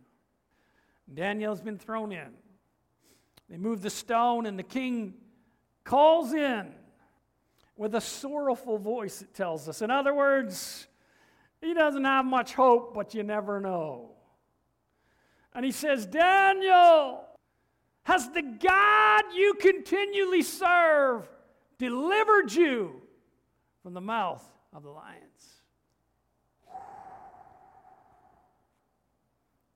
Daniel's 1.12 1.60
been 1.60 1.78
thrown 1.78 2.10
in. 2.10 2.32
They 3.50 3.58
move 3.58 3.82
the 3.82 3.90
stone, 3.90 4.46
and 4.46 4.58
the 4.58 4.64
king 4.64 5.14
calls 5.84 6.32
in 6.32 6.74
with 7.76 7.94
a 7.94 8.00
sorrowful 8.00 8.78
voice, 8.78 9.22
it 9.22 9.34
tells 9.34 9.68
us. 9.68 9.82
In 9.82 9.90
other 9.90 10.14
words, 10.14 10.86
he 11.60 11.74
doesn't 11.74 12.04
have 12.04 12.24
much 12.24 12.54
hope, 12.54 12.94
but 12.94 13.14
you 13.14 13.22
never 13.22 13.60
know. 13.60 14.10
And 15.54 15.64
he 15.64 15.72
says, 15.72 16.06
Daniel, 16.06 17.24
has 18.04 18.30
the 18.30 18.42
God 18.42 19.24
you 19.34 19.54
continually 19.54 20.42
serve 20.42 21.28
delivered 21.78 22.52
you 22.52 23.02
from 23.82 23.94
the 23.94 24.00
mouth 24.00 24.44
of 24.72 24.82
the 24.82 24.90
lions. 24.90 25.22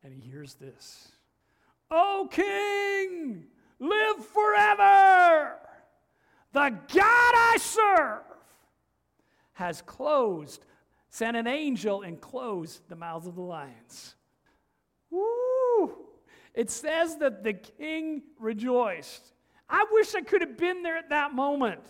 And 0.03 0.13
he 0.13 0.21
hears 0.21 0.55
this 0.55 1.13
O 1.91 2.29
King, 2.31 3.45
live 3.79 4.25
forever. 4.27 5.57
The 6.53 6.71
God 6.95 7.33
I 7.35 7.57
serve 7.61 8.23
has 9.55 9.83
closed, 9.83 10.65
sent 11.11 11.37
an 11.37 11.47
angel 11.47 12.03
and 12.03 12.21
closed 12.21 12.89
the 12.89 12.97
mouths 12.97 13.27
of 13.27 13.35
the 13.35 13.43
lions. 13.43 14.15
Woo! 15.11 15.97
It 16.55 16.71
says 16.71 17.17
that 17.19 17.45
the 17.45 17.53
king 17.53 18.23
rejoiced. 18.39 19.33
I 19.69 19.85
wish 19.93 20.15
I 20.15 20.23
could 20.23 20.41
have 20.41 20.57
been 20.57 20.83
there 20.83 20.97
at 20.97 21.11
that 21.11 21.35
moment. 21.35 21.83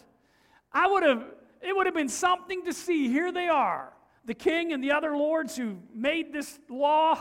I 0.72 0.86
would 0.86 1.02
have, 1.02 1.24
it 1.62 1.74
would 1.74 1.86
have 1.86 1.94
been 1.94 2.08
something 2.08 2.64
to 2.64 2.72
see. 2.72 3.08
Here 3.08 3.32
they 3.32 3.48
are, 3.48 3.92
the 4.24 4.34
king 4.34 4.72
and 4.72 4.82
the 4.82 4.92
other 4.92 5.16
lords 5.16 5.56
who 5.56 5.78
made 5.94 6.32
this 6.32 6.58
law, 6.68 7.18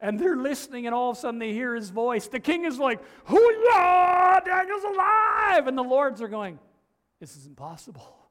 and 0.00 0.18
they're 0.18 0.36
listening, 0.36 0.86
and 0.86 0.94
all 0.94 1.10
of 1.10 1.16
a 1.16 1.20
sudden 1.20 1.38
they 1.38 1.52
hear 1.52 1.74
his 1.74 1.90
voice. 1.90 2.28
The 2.28 2.40
king 2.40 2.64
is 2.64 2.78
like, 2.78 3.00
Hooyah! 3.26 4.44
Daniel's 4.44 4.84
alive! 4.84 5.66
And 5.66 5.76
the 5.76 5.82
lords 5.82 6.20
are 6.20 6.28
going, 6.28 6.58
This 7.20 7.36
is 7.36 7.46
impossible. 7.46 8.12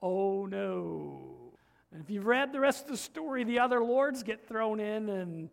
Oh 0.00 0.46
no. 0.46 1.48
And 1.90 2.00
if 2.00 2.08
you've 2.08 2.26
read 2.26 2.52
the 2.52 2.60
rest 2.60 2.84
of 2.84 2.92
the 2.92 2.96
story, 2.96 3.42
the 3.42 3.58
other 3.58 3.82
lords 3.82 4.22
get 4.22 4.46
thrown 4.46 4.78
in 4.78 5.08
and 5.08 5.50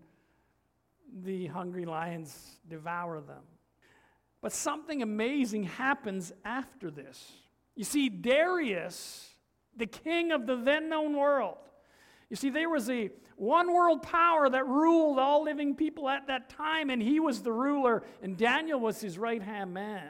the 1.24 1.48
hungry 1.48 1.86
lions 1.86 2.60
devour 2.70 3.22
them. 3.22 3.42
But 4.42 4.52
something 4.52 5.02
amazing 5.02 5.64
happens 5.64 6.32
after 6.44 6.92
this. 6.92 7.32
You 7.76 7.84
see, 7.84 8.10
Darius, 8.10 9.28
the 9.76 9.88
king 9.88 10.32
of 10.32 10.46
the 10.46 10.56
then 10.56 10.90
known 10.90 11.18
world, 11.18 11.58
you 12.30 12.36
see, 12.36 12.50
there 12.50 12.70
was 12.70 12.90
a 12.90 13.12
one 13.36 13.74
world 13.74 14.02
power 14.02 14.50
that 14.50 14.66
ruled 14.68 15.20
all 15.20 15.44
living 15.44 15.76
people 15.76 16.10
at 16.10 16.28
that 16.28 16.50
time, 16.50 16.90
and 16.90 17.02
he 17.02 17.20
was 17.20 17.42
the 17.42 17.52
ruler, 17.52 18.04
and 18.22 18.38
Daniel 18.38 18.80
was 18.80 19.00
his 19.02 19.18
right 19.18 19.42
hand 19.42 19.74
man. 19.74 20.10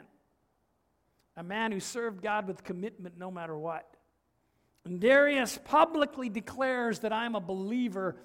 A 1.36 1.42
man 1.42 1.72
who 1.72 1.80
served 1.80 2.22
God 2.22 2.46
with 2.48 2.64
commitment 2.64 3.18
no 3.18 3.30
matter 3.30 3.56
what. 3.56 3.86
And 4.84 5.00
Darius 5.00 5.58
publicly 5.64 6.28
declares 6.28 7.00
that 7.00 7.12
I'm 7.12 7.34
a 7.34 7.40
believer 7.40 8.16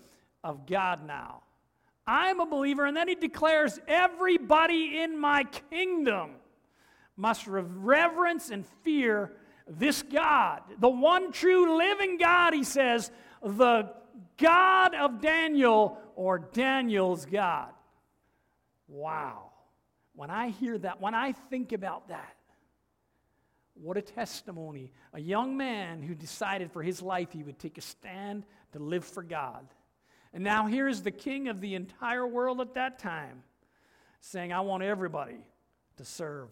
of 0.44 0.66
God 0.66 1.06
now. 1.06 1.42
I'm 2.08 2.40
a 2.40 2.46
believer, 2.46 2.86
and 2.86 2.96
then 2.96 3.08
he 3.08 3.16
declares 3.16 3.80
everybody 3.88 5.02
in 5.02 5.20
my 5.20 5.44
kingdom 5.70 6.32
must 7.18 7.48
reverence 7.48 8.50
and 8.50 8.66
fear 8.84 9.34
this 9.68 10.02
God, 10.02 10.62
the 10.80 10.90
one 10.90 11.32
true 11.32 11.78
living 11.78 12.18
God, 12.18 12.54
he 12.54 12.64
says, 12.64 13.12
the 13.44 13.94
God 14.38 14.96
of 14.96 15.22
Daniel 15.22 15.98
or 16.16 16.40
Daniel's 16.40 17.26
God. 17.26 17.72
Wow. 18.88 19.52
When 20.16 20.30
I 20.30 20.50
hear 20.50 20.78
that, 20.80 21.02
when 21.02 21.16
I 21.16 21.32
think 21.32 21.72
about 21.72 22.10
that, 22.10 22.36
what 23.74 23.98
a 23.98 24.02
testimony. 24.02 24.92
A 25.14 25.20
young 25.20 25.58
man 25.58 26.04
who 26.04 26.14
decided 26.14 26.72
for 26.72 26.84
his 26.84 27.02
life 27.02 27.32
he 27.32 27.44
would 27.44 27.58
take 27.58 27.78
a 27.78 27.82
stand 27.82 28.46
to 28.74 28.80
live 28.80 29.06
for 29.06 29.24
God. 29.24 29.66
And 30.34 30.44
now 30.44 30.68
here's 30.68 31.02
the 31.02 31.12
king 31.12 31.48
of 31.48 31.62
the 31.62 31.76
entire 31.76 32.28
world 32.28 32.62
at 32.62 32.76
that 32.76 33.00
time 33.00 33.44
saying, 34.20 34.54
I 34.54 34.62
want 34.62 34.84
everybody 34.84 35.44
to 35.98 36.06
serve 36.06 36.50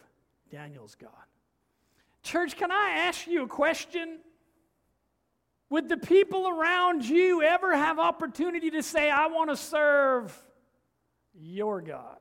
Daniel's 0.50 0.96
God. 0.96 1.12
Church, 2.24 2.58
can 2.58 2.72
I 2.72 2.96
ask 2.98 3.28
you 3.28 3.44
a 3.44 3.48
question? 3.48 4.20
Would 5.70 5.88
the 5.88 5.98
people 5.98 6.48
around 6.48 7.06
you 7.06 7.44
ever 7.44 7.76
have 7.76 8.00
opportunity 8.00 8.72
to 8.72 8.82
say, 8.82 9.10
I 9.10 9.28
want 9.28 9.52
to 9.52 9.58
serve 9.58 10.36
your 11.40 11.82
God? 11.82 12.18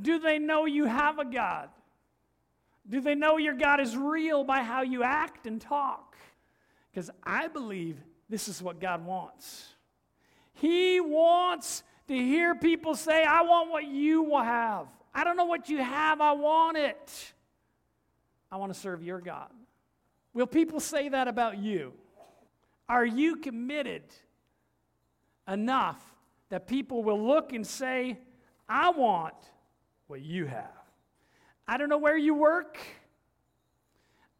Do 0.00 0.18
they 0.18 0.38
know 0.38 0.66
you 0.66 0.84
have 0.84 1.18
a 1.18 1.24
God? 1.24 1.70
Do 2.88 3.00
they 3.00 3.14
know 3.14 3.38
your 3.38 3.54
God 3.54 3.80
is 3.80 3.96
real 3.96 4.44
by 4.44 4.62
how 4.62 4.82
you 4.82 5.02
act 5.02 5.46
and 5.46 5.60
talk? 5.60 6.16
Because 6.92 7.10
I 7.22 7.48
believe 7.48 7.96
this 8.28 8.48
is 8.48 8.60
what 8.60 8.80
God 8.80 9.04
wants. 9.06 9.68
He 10.52 11.00
wants 11.00 11.82
to 12.08 12.14
hear 12.14 12.54
people 12.54 12.94
say, 12.94 13.24
I 13.24 13.42
want 13.42 13.70
what 13.70 13.86
you 13.86 14.22
will 14.22 14.42
have. 14.42 14.86
I 15.14 15.24
don't 15.24 15.36
know 15.36 15.46
what 15.46 15.68
you 15.68 15.78
have, 15.78 16.20
I 16.20 16.32
want 16.32 16.76
it. 16.76 17.32
I 18.52 18.56
want 18.56 18.72
to 18.72 18.78
serve 18.78 19.02
your 19.02 19.20
God. 19.20 19.50
Will 20.34 20.46
people 20.46 20.80
say 20.80 21.08
that 21.08 21.26
about 21.26 21.58
you? 21.58 21.92
Are 22.88 23.04
you 23.04 23.36
committed 23.36 24.02
enough 25.48 26.00
that 26.50 26.66
people 26.66 27.02
will 27.02 27.26
look 27.26 27.52
and 27.52 27.66
say, 27.66 28.18
I 28.68 28.90
want 28.90 29.34
what 30.06 30.20
you 30.20 30.46
have? 30.46 30.70
I 31.66 31.78
don't 31.78 31.88
know 31.88 31.98
where 31.98 32.16
you 32.16 32.34
work. 32.34 32.78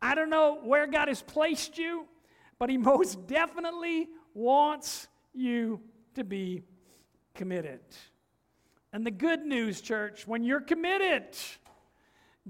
I 0.01 0.15
don't 0.15 0.29
know 0.29 0.59
where 0.63 0.87
God 0.87 1.09
has 1.09 1.23
placed 1.23 1.79
you, 1.79 2.07
but 2.59 2.69
He 2.69 2.77
most 2.93 3.27
definitely 3.27 4.09
wants 4.35 5.09
you 5.33 5.81
to 6.15 6.25
be 6.25 6.63
committed. 7.35 7.81
And 8.93 9.05
the 9.05 9.11
good 9.11 9.45
news, 9.45 9.81
church, 9.81 10.27
when 10.27 10.45
you're 10.45 10.61
committed, 10.61 11.25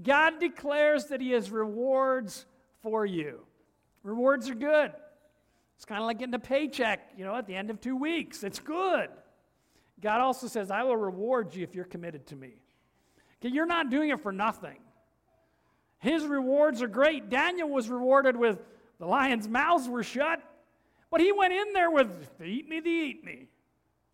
God 0.01 0.39
declares 0.39 1.05
that 1.05 1.21
He 1.21 1.31
has 1.31 1.49
rewards 1.49 2.45
for 2.83 3.05
you. 3.05 3.39
Rewards 4.03 4.49
are 4.49 4.55
good. 4.55 4.91
It's 5.75 5.85
kind 5.85 6.01
of 6.01 6.07
like 6.07 6.19
getting 6.19 6.33
a 6.33 6.39
paycheck, 6.39 7.11
you 7.17 7.25
know, 7.25 7.35
at 7.35 7.47
the 7.47 7.55
end 7.55 7.69
of 7.69 7.81
two 7.81 7.95
weeks. 7.95 8.43
It's 8.43 8.59
good. 8.59 9.09
God 10.01 10.21
also 10.21 10.47
says, 10.47 10.71
I 10.71 10.83
will 10.83 10.97
reward 10.97 11.55
you 11.55 11.63
if 11.63 11.75
you're 11.75 11.85
committed 11.85 12.27
to 12.27 12.35
me. 12.35 12.53
Okay, 13.41 13.53
you're 13.53 13.65
not 13.65 13.89
doing 13.89 14.09
it 14.09 14.19
for 14.19 14.31
nothing. 14.31 14.77
His 15.99 16.23
rewards 16.25 16.81
are 16.81 16.87
great. 16.87 17.29
Daniel 17.29 17.69
was 17.69 17.89
rewarded 17.89 18.35
with 18.35 18.59
the 18.99 19.05
lions' 19.05 19.47
mouths 19.47 19.89
were 19.89 20.03
shut, 20.03 20.41
but 21.11 21.19
he 21.19 21.31
went 21.31 21.53
in 21.53 21.73
there 21.73 21.91
with, 21.91 22.37
the 22.37 22.45
eat 22.45 22.69
me, 22.69 22.79
the 22.79 22.89
eat 22.89 23.23
me. 23.23 23.47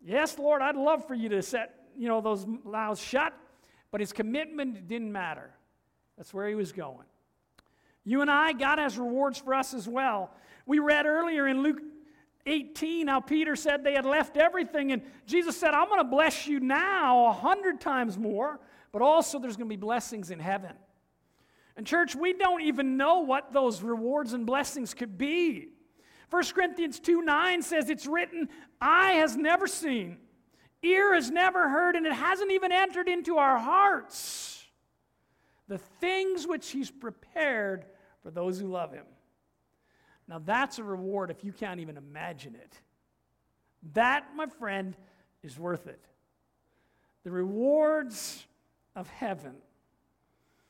Yes, 0.04 0.38
Lord, 0.38 0.62
I'd 0.62 0.76
love 0.76 1.06
for 1.06 1.14
you 1.14 1.28
to 1.28 1.42
set, 1.42 1.74
you 1.96 2.08
know, 2.08 2.20
those 2.20 2.46
mouths 2.64 3.00
shut, 3.00 3.32
but 3.90 4.00
his 4.00 4.12
commitment 4.12 4.88
didn't 4.88 5.12
matter. 5.12 5.50
That's 6.16 6.34
where 6.34 6.48
he 6.48 6.54
was 6.54 6.72
going. 6.72 7.06
You 8.04 8.20
and 8.20 8.30
I, 8.30 8.52
God 8.52 8.78
has 8.78 8.98
rewards 8.98 9.38
for 9.38 9.54
us 9.54 9.74
as 9.74 9.88
well. 9.88 10.30
We 10.66 10.78
read 10.78 11.06
earlier 11.06 11.46
in 11.46 11.62
Luke 11.62 11.80
18 12.46 13.08
how 13.08 13.20
Peter 13.20 13.56
said 13.56 13.84
they 13.84 13.94
had 13.94 14.06
left 14.06 14.36
everything, 14.36 14.92
and 14.92 15.02
Jesus 15.26 15.56
said, 15.56 15.74
I'm 15.74 15.88
going 15.88 16.00
to 16.00 16.04
bless 16.04 16.46
you 16.46 16.60
now 16.60 17.26
a 17.26 17.32
hundred 17.32 17.80
times 17.80 18.18
more, 18.18 18.60
but 18.92 19.02
also 19.02 19.38
there's 19.38 19.56
going 19.56 19.68
to 19.68 19.76
be 19.76 19.80
blessings 19.80 20.30
in 20.30 20.38
heaven. 20.38 20.72
And, 21.76 21.86
church, 21.86 22.14
we 22.14 22.32
don't 22.34 22.62
even 22.62 22.96
know 22.96 23.20
what 23.20 23.52
those 23.52 23.82
rewards 23.82 24.34
and 24.34 24.44
blessings 24.44 24.92
could 24.92 25.16
be. 25.16 25.68
1 26.30 26.44
Corinthians 26.54 26.98
2 26.98 27.22
9 27.22 27.62
says, 27.62 27.90
It's 27.90 28.06
written, 28.06 28.48
Eye 28.80 29.12
has 29.12 29.36
never 29.36 29.66
seen, 29.66 30.18
ear 30.82 31.14
has 31.14 31.30
never 31.30 31.68
heard, 31.68 31.96
and 31.96 32.06
it 32.06 32.12
hasn't 32.12 32.50
even 32.52 32.72
entered 32.72 33.08
into 33.08 33.38
our 33.38 33.58
hearts 33.58 34.64
the 35.68 35.78
things 35.78 36.46
which 36.46 36.70
He's 36.70 36.90
prepared 36.90 37.86
for 38.22 38.30
those 38.30 38.58
who 38.58 38.66
love 38.66 38.92
Him. 38.92 39.04
Now, 40.28 40.38
that's 40.38 40.78
a 40.78 40.84
reward 40.84 41.30
if 41.30 41.44
you 41.44 41.52
can't 41.52 41.80
even 41.80 41.96
imagine 41.96 42.54
it. 42.54 42.80
That, 43.94 44.28
my 44.34 44.46
friend, 44.46 44.96
is 45.42 45.58
worth 45.58 45.86
it. 45.86 46.04
The 47.24 47.30
rewards 47.30 48.46
of 48.94 49.08
heaven. 49.08 49.54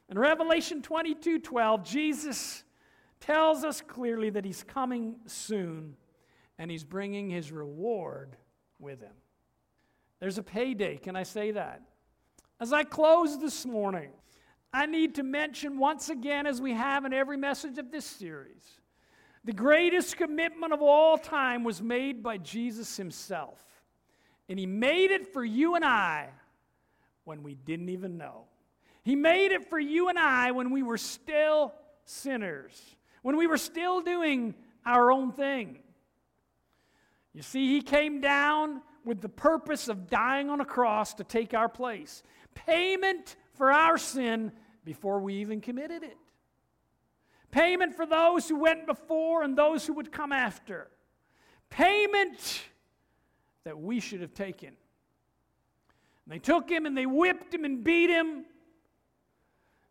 In 0.09 0.19
Revelation 0.19 0.83
22 0.83 1.39
12, 1.39 1.85
Jesus 1.85 2.65
tells 3.21 3.65
us 3.65 3.81
clearly 3.81 4.31
that 4.31 4.45
he's 4.45 4.63
coming 4.63 5.17
soon 5.27 5.97
and 6.59 6.71
he's 6.71 6.85
bringing 6.85 7.31
his 7.31 7.53
reward 7.53 8.37
with 8.79 9.01
him. 9.01 9.15
There's 10.21 10.39
a 10.39 10.43
payday, 10.43 10.99
can 10.99 11.17
I 11.17 11.23
say 11.23 11.53
that? 11.53 11.83
As 12.61 12.73
I 12.73 12.85
close 12.85 13.41
this 13.41 13.65
morning, 13.67 14.11
I 14.73 14.87
need 14.87 15.17
to 15.17 15.23
mention 15.23 15.79
once 15.79 16.09
again, 16.09 16.47
as 16.47 16.61
we 16.61 16.73
have 16.73 17.05
in 17.05 17.13
every 17.13 17.37
message 17.37 17.79
of 17.79 17.91
this 17.91 18.05
series, 18.05 18.63
the 19.45 19.53
greatest 19.53 20.17
commitment 20.17 20.73
of 20.73 20.83
all 20.83 21.19
time 21.19 21.65
was 21.65 21.83
made 21.83 22.23
by 22.23 22.39
Jesus 22.39 22.97
himself. 22.97 23.61
And 24.49 24.59
he 24.59 24.67
made 24.67 25.11
it 25.11 25.33
for 25.33 25.45
you 25.45 25.75
and 25.75 25.85
I 25.85 26.29
when 27.25 27.43
we 27.43 27.55
didn't 27.55 27.89
even 27.89 28.19
know. 28.19 28.45
He 29.03 29.17
made 29.17 29.53
it 29.53 29.69
for 29.69 29.79
you 29.79 30.09
and 30.09 30.19
I 30.19 30.53
when 30.53 30.71
we 30.71 30.83
were 30.83 30.99
still 30.99 31.75
sinners 32.05 32.97
when 33.23 33.37
we 33.37 33.47
were 33.47 33.59
still 33.59 34.01
doing 34.01 34.55
our 34.85 35.11
own 35.11 35.33
thing. 35.33 35.79
You 37.33 37.43
see, 37.43 37.69
he 37.69 37.81
came 37.81 38.21
down 38.21 38.83
with 39.05 39.21
the 39.21 39.29
purpose 39.29 39.89
of 39.89 40.11
dying 40.11 40.51
on 40.51 40.61
a 40.61 40.65
cross 40.65 41.15
to 41.15 41.25
take 41.25 41.55
our 41.55 41.69
place. 41.69 42.23
Payment 42.55 43.37
for 43.55 43.73
our 43.73 43.97
sin 43.97 44.53
before 44.85 45.21
we 45.21 45.35
even 45.37 45.61
committed 45.61 46.03
it. 46.03 46.17
Payment 47.53 47.95
for 47.95 48.07
those 48.07 48.49
who 48.49 48.57
went 48.57 48.87
before 48.87 49.45
and 49.45 49.57
those 49.57 49.87
who 49.87 49.93
would 49.93 50.11
come 50.11 50.33
after. 50.33 50.89
Payment 51.71 52.63
that 53.65 53.79
we 53.79 54.01
should 54.01 54.23
have 54.23 54.35
taken. 54.35 54.69
And 54.69 56.35
they 56.35 56.39
took 56.39 56.69
him 56.69 56.87
and 56.87 56.97
they 56.97 57.07
whipped 57.07 57.55
him 57.55 57.65
and 57.65 57.85
beat 57.85 58.11
him, 58.11 58.47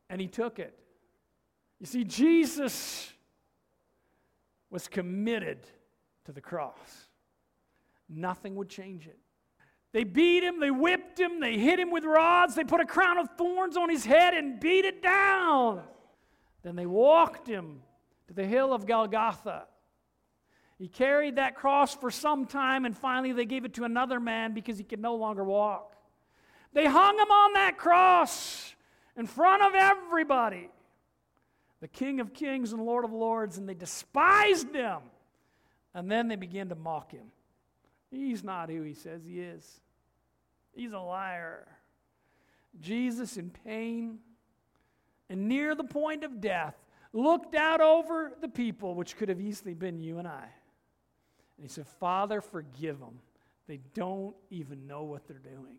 and 0.10 0.20
he 0.20 0.28
took 0.28 0.60
it. 0.60 0.78
You 1.80 1.86
see, 1.86 2.04
Jesus 2.04 3.14
was 4.72 4.88
committed 4.88 5.68
to 6.26 6.32
the 6.32 6.42
cross. 6.42 7.08
Nothing 8.10 8.56
would 8.56 8.70
change 8.70 9.08
it. 9.08 9.20
They 9.94 10.04
beat 10.04 10.44
him, 10.44 10.60
they 10.60 10.72
whipped 10.72 11.20
him, 11.20 11.40
they 11.40 11.58
hit 11.58 11.80
him 11.80 11.92
with 11.92 12.06
rods, 12.06 12.56
they 12.56 12.64
put 12.64 12.80
a 12.80 12.86
crown 12.86 13.18
of 13.18 13.30
thorns 13.38 13.76
on 13.76 13.90
his 13.90 14.06
head 14.06 14.34
and 14.34 14.60
beat 14.60 14.86
it 14.86 15.04
down. 15.04 15.84
Then 16.64 16.76
they 16.76 16.86
walked 16.86 17.48
him 17.48 17.82
to 18.28 18.34
the 18.34 18.46
hill 18.46 18.74
of 18.74 18.86
Golgotha. 18.86 19.66
He 20.78 20.88
carried 20.88 21.36
that 21.36 21.56
cross 21.56 21.94
for 21.94 22.10
some 22.10 22.46
time, 22.46 22.86
and 22.86 22.98
finally 22.98 23.34
they 23.34 23.46
gave 23.46 23.66
it 23.66 23.76
to 23.76 23.84
another 23.84 24.20
man 24.20 24.54
because 24.54 24.78
he 24.78 24.84
could 24.84 25.00
no 25.00 25.16
longer 25.16 25.44
walk. 25.44 25.96
They 26.74 26.86
hung 26.86 27.18
him 27.18 27.30
on 27.30 27.54
that 27.54 27.78
cross 27.78 28.76
in 29.16 29.28
front 29.28 29.62
of 29.62 29.74
everybody, 29.76 30.70
the 31.82 31.88
King 31.88 32.20
of 32.20 32.34
Kings 32.34 32.74
and 32.74 32.84
Lord 32.84 33.06
of 33.06 33.12
Lords, 33.12 33.58
and 33.58 33.68
they 33.68 33.74
despised 33.74 34.74
him. 34.74 35.00
And 35.94 36.10
then 36.10 36.30
they 36.30 36.38
began 36.38 36.70
to 36.70 36.76
mock 36.76 37.12
him. 37.12 37.32
He's 38.10 38.44
not 38.44 38.70
who 38.70 38.82
he 38.82 38.94
says 38.94 39.22
he 39.26 39.40
is, 39.40 39.82
he's 40.74 40.94
a 40.94 41.00
liar. 41.00 41.68
Jesus, 42.80 43.36
in 43.36 43.50
pain 43.50 44.20
and 45.32 45.48
near 45.48 45.76
the 45.76 45.84
point 45.86 46.26
of 46.26 46.42
death, 46.42 46.76
looked 47.14 47.56
out 47.56 47.80
over 47.80 48.34
the 48.42 48.50
people, 48.50 48.96
which 48.96 49.16
could 49.16 49.30
have 49.30 49.40
easily 49.40 49.74
been 49.74 49.98
you 49.98 50.20
and 50.20 50.28
I. 50.28 50.44
And 50.44 51.64
he 51.64 51.70
said, 51.70 51.88
Father, 51.88 52.42
forgive 52.42 53.00
them. 53.00 53.20
They 53.66 53.80
don't 53.94 54.36
even 54.50 54.88
know 54.88 55.04
what 55.04 55.26
they're 55.30 55.38
doing. 55.38 55.78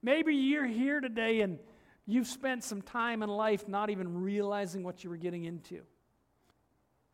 Maybe 0.00 0.36
you're 0.36 0.64
here 0.64 1.00
today 1.00 1.40
and 1.40 1.58
you've 2.06 2.28
spent 2.28 2.62
some 2.62 2.82
time 2.82 3.24
in 3.24 3.28
life 3.28 3.66
not 3.66 3.90
even 3.90 4.22
realizing 4.22 4.84
what 4.84 5.02
you 5.02 5.10
were 5.10 5.16
getting 5.16 5.44
into. 5.44 5.80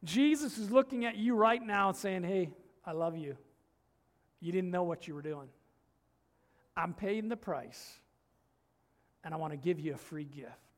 Jesus 0.04 0.58
is 0.58 0.70
looking 0.70 1.06
at 1.06 1.16
you 1.16 1.34
right 1.34 1.64
now 1.64 1.88
and 1.88 1.96
saying, 1.96 2.24
Hey, 2.24 2.50
I 2.84 2.92
love 2.92 3.16
you. 3.16 3.38
You 4.40 4.52
didn't 4.52 4.70
know 4.70 4.82
what 4.82 5.08
you 5.08 5.14
were 5.14 5.22
doing. 5.22 5.48
I'm 6.76 6.92
paying 6.92 7.30
the 7.30 7.36
price, 7.36 8.00
and 9.24 9.32
I 9.32 9.38
want 9.38 9.52
to 9.54 9.56
give 9.56 9.80
you 9.80 9.94
a 9.94 9.98
free 9.98 10.24
gift. 10.24 10.71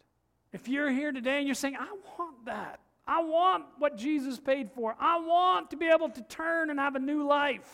If 0.55 0.69
you're 0.69 0.89
here 0.89 1.11
today 1.11 1.39
and 1.39 1.49
you're 1.49 1.57
saying, 1.57 1.75
I 1.77 1.89
want 2.17 2.45
that, 2.45 2.79
I 3.09 3.21
want 3.25 3.65
what 3.79 3.97
Jesus 3.97 4.39
paid 4.39 4.71
for, 4.71 4.95
I 5.01 5.19
want 5.19 5.71
to 5.71 5.77
be 5.77 5.87
able 5.87 6.09
to 6.11 6.23
turn 6.23 6.71
and 6.71 6.79
have 6.79 6.95
a 6.95 7.01
new 7.01 7.27
life, 7.27 7.69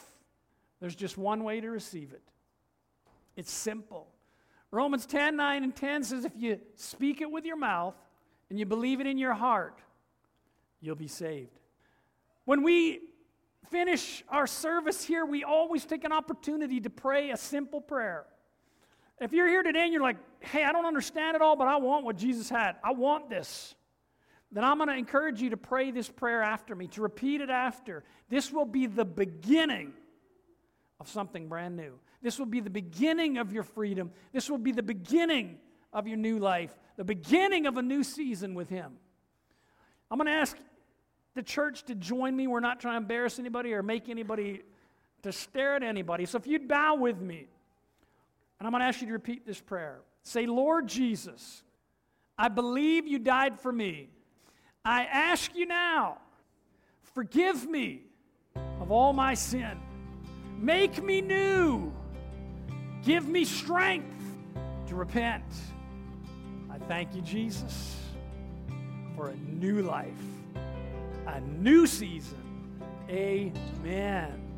there's 0.81 0.95
just 0.95 1.19
one 1.19 1.45
way 1.45 1.61
to 1.61 1.69
receive 1.69 2.15
it. 2.15 2.23
It's 3.37 3.53
simple. 3.53 4.09
Romans 4.71 5.05
10 5.05 5.37
9 5.37 5.63
and 5.63 5.77
10 5.77 6.05
says, 6.05 6.25
If 6.25 6.33
you 6.39 6.59
speak 6.75 7.21
it 7.21 7.31
with 7.31 7.45
your 7.45 7.59
mouth 7.59 7.95
and 8.49 8.59
you 8.59 8.65
believe 8.65 9.03
it 9.03 9.07
in 9.07 9.19
your 9.19 9.35
heart, 9.35 9.79
you'll 10.81 10.97
be 10.97 11.07
saved. 11.07 11.61
When 12.47 12.63
we 12.63 13.01
finish 13.71 14.25
our 14.31 14.47
service 14.47 15.05
here, 15.05 15.27
we 15.27 15.45
always 15.45 15.85
take 15.85 16.05
an 16.05 16.13
opportunity 16.13 16.81
to 16.81 16.89
pray 16.89 17.31
a 17.31 17.37
simple 17.37 17.83
prayer. 17.83 18.25
If 19.21 19.35
you're 19.35 19.49
here 19.49 19.63
today 19.63 19.83
and 19.83 19.93
you're 19.93 20.03
like, 20.03 20.17
hey, 20.41 20.65
I 20.65 20.73
don't 20.73 20.87
understand 20.87 21.37
it 21.37 21.43
all, 21.43 21.57
but 21.57 21.69
I 21.69 21.77
want 21.77 22.05
what 22.05 22.17
Jesus 22.17 22.49
had, 22.49 22.77
I 22.83 22.93
want 22.93 23.31
this, 23.31 23.75
then 24.53 24.65
I'm 24.65 24.79
going 24.79 24.89
to 24.89 24.97
encourage 24.97 25.41
you 25.41 25.51
to 25.51 25.57
pray 25.57 25.91
this 25.91 26.09
prayer 26.09 26.43
after 26.43 26.75
me, 26.75 26.89
to 26.89 27.03
repeat 27.03 27.41
it 27.41 27.51
after. 27.51 28.03
This 28.29 28.53
will 28.53 28.65
be 28.65 28.87
the 28.87 29.05
beginning 29.05 29.93
of 30.99 31.09
something 31.09 31.49
brand 31.49 31.77
new. 31.77 31.99
This 32.21 32.39
will 32.39 32.47
be 32.47 32.61
the 32.61 32.71
beginning 32.71 33.39
of 33.39 33.53
your 33.53 33.63
freedom. 33.63 34.11
This 34.33 34.51
will 34.51 34.59
be 34.59 34.73
the 34.73 34.83
beginning 34.83 35.59
of 35.93 36.09
your 36.09 36.17
new 36.17 36.39
life, 36.39 36.77
the 36.97 37.05
beginning 37.05 37.67
of 37.67 37.77
a 37.77 37.83
new 37.83 38.03
season 38.03 38.55
with 38.55 38.69
Him. 38.69 38.93
I'm 40.11 40.19
going 40.19 40.27
to 40.27 40.33
ask 40.33 40.57
the 41.35 41.43
church 41.43 41.85
to 41.85 41.95
join 41.95 42.37
me. 42.37 42.49
We're 42.49 42.61
not 42.61 42.81
trying 42.81 42.95
to 42.95 42.99
embarrass 42.99 43.39
anybody 43.39 43.73
or 43.73 43.83
make 43.83 44.09
anybody 44.09 44.63
to 45.23 45.33
stare 45.33 45.77
at 45.77 45.83
anybody. 45.83 46.27
So 46.27 46.39
if 46.39 46.47
you'd 46.47 46.67
bow 46.67 46.97
with 46.97 47.21
me, 47.21 47.47
and 48.59 48.67
I'm 48.67 48.73
going 48.73 48.81
to 48.81 48.87
ask 48.87 49.01
you 49.01 49.07
to 49.07 49.13
repeat 49.13 49.47
this 49.47 49.61
prayer. 49.61 50.01
Say, 50.23 50.47
Lord 50.47 50.87
Jesus, 50.87 51.63
I 52.37 52.49
believe 52.49 53.07
you 53.07 53.19
died 53.19 53.59
for 53.59 53.73
me. 53.73 54.09
I 54.85 55.05
ask 55.05 55.55
you 55.55 55.67
now, 55.67 56.19
forgive 57.15 57.69
me 57.69 58.03
of 58.81 58.91
all 58.91 59.13
my 59.13 59.35
sin. 59.35 59.79
Make 60.59 61.03
me 61.03 61.21
new. 61.21 61.93
Give 63.03 63.27
me 63.27 63.45
strength 63.45 64.17
to 64.89 64.95
repent. 64.95 65.45
I 66.71 66.79
thank 66.79 67.15
you, 67.15 67.23
Jesus, 67.23 67.97
for 69.17 69.29
a 69.29 69.37
new 69.37 69.83
life 69.83 70.13
a 71.27 71.41
new 71.41 71.87
season. 71.87 72.39
Amen. 73.09 74.50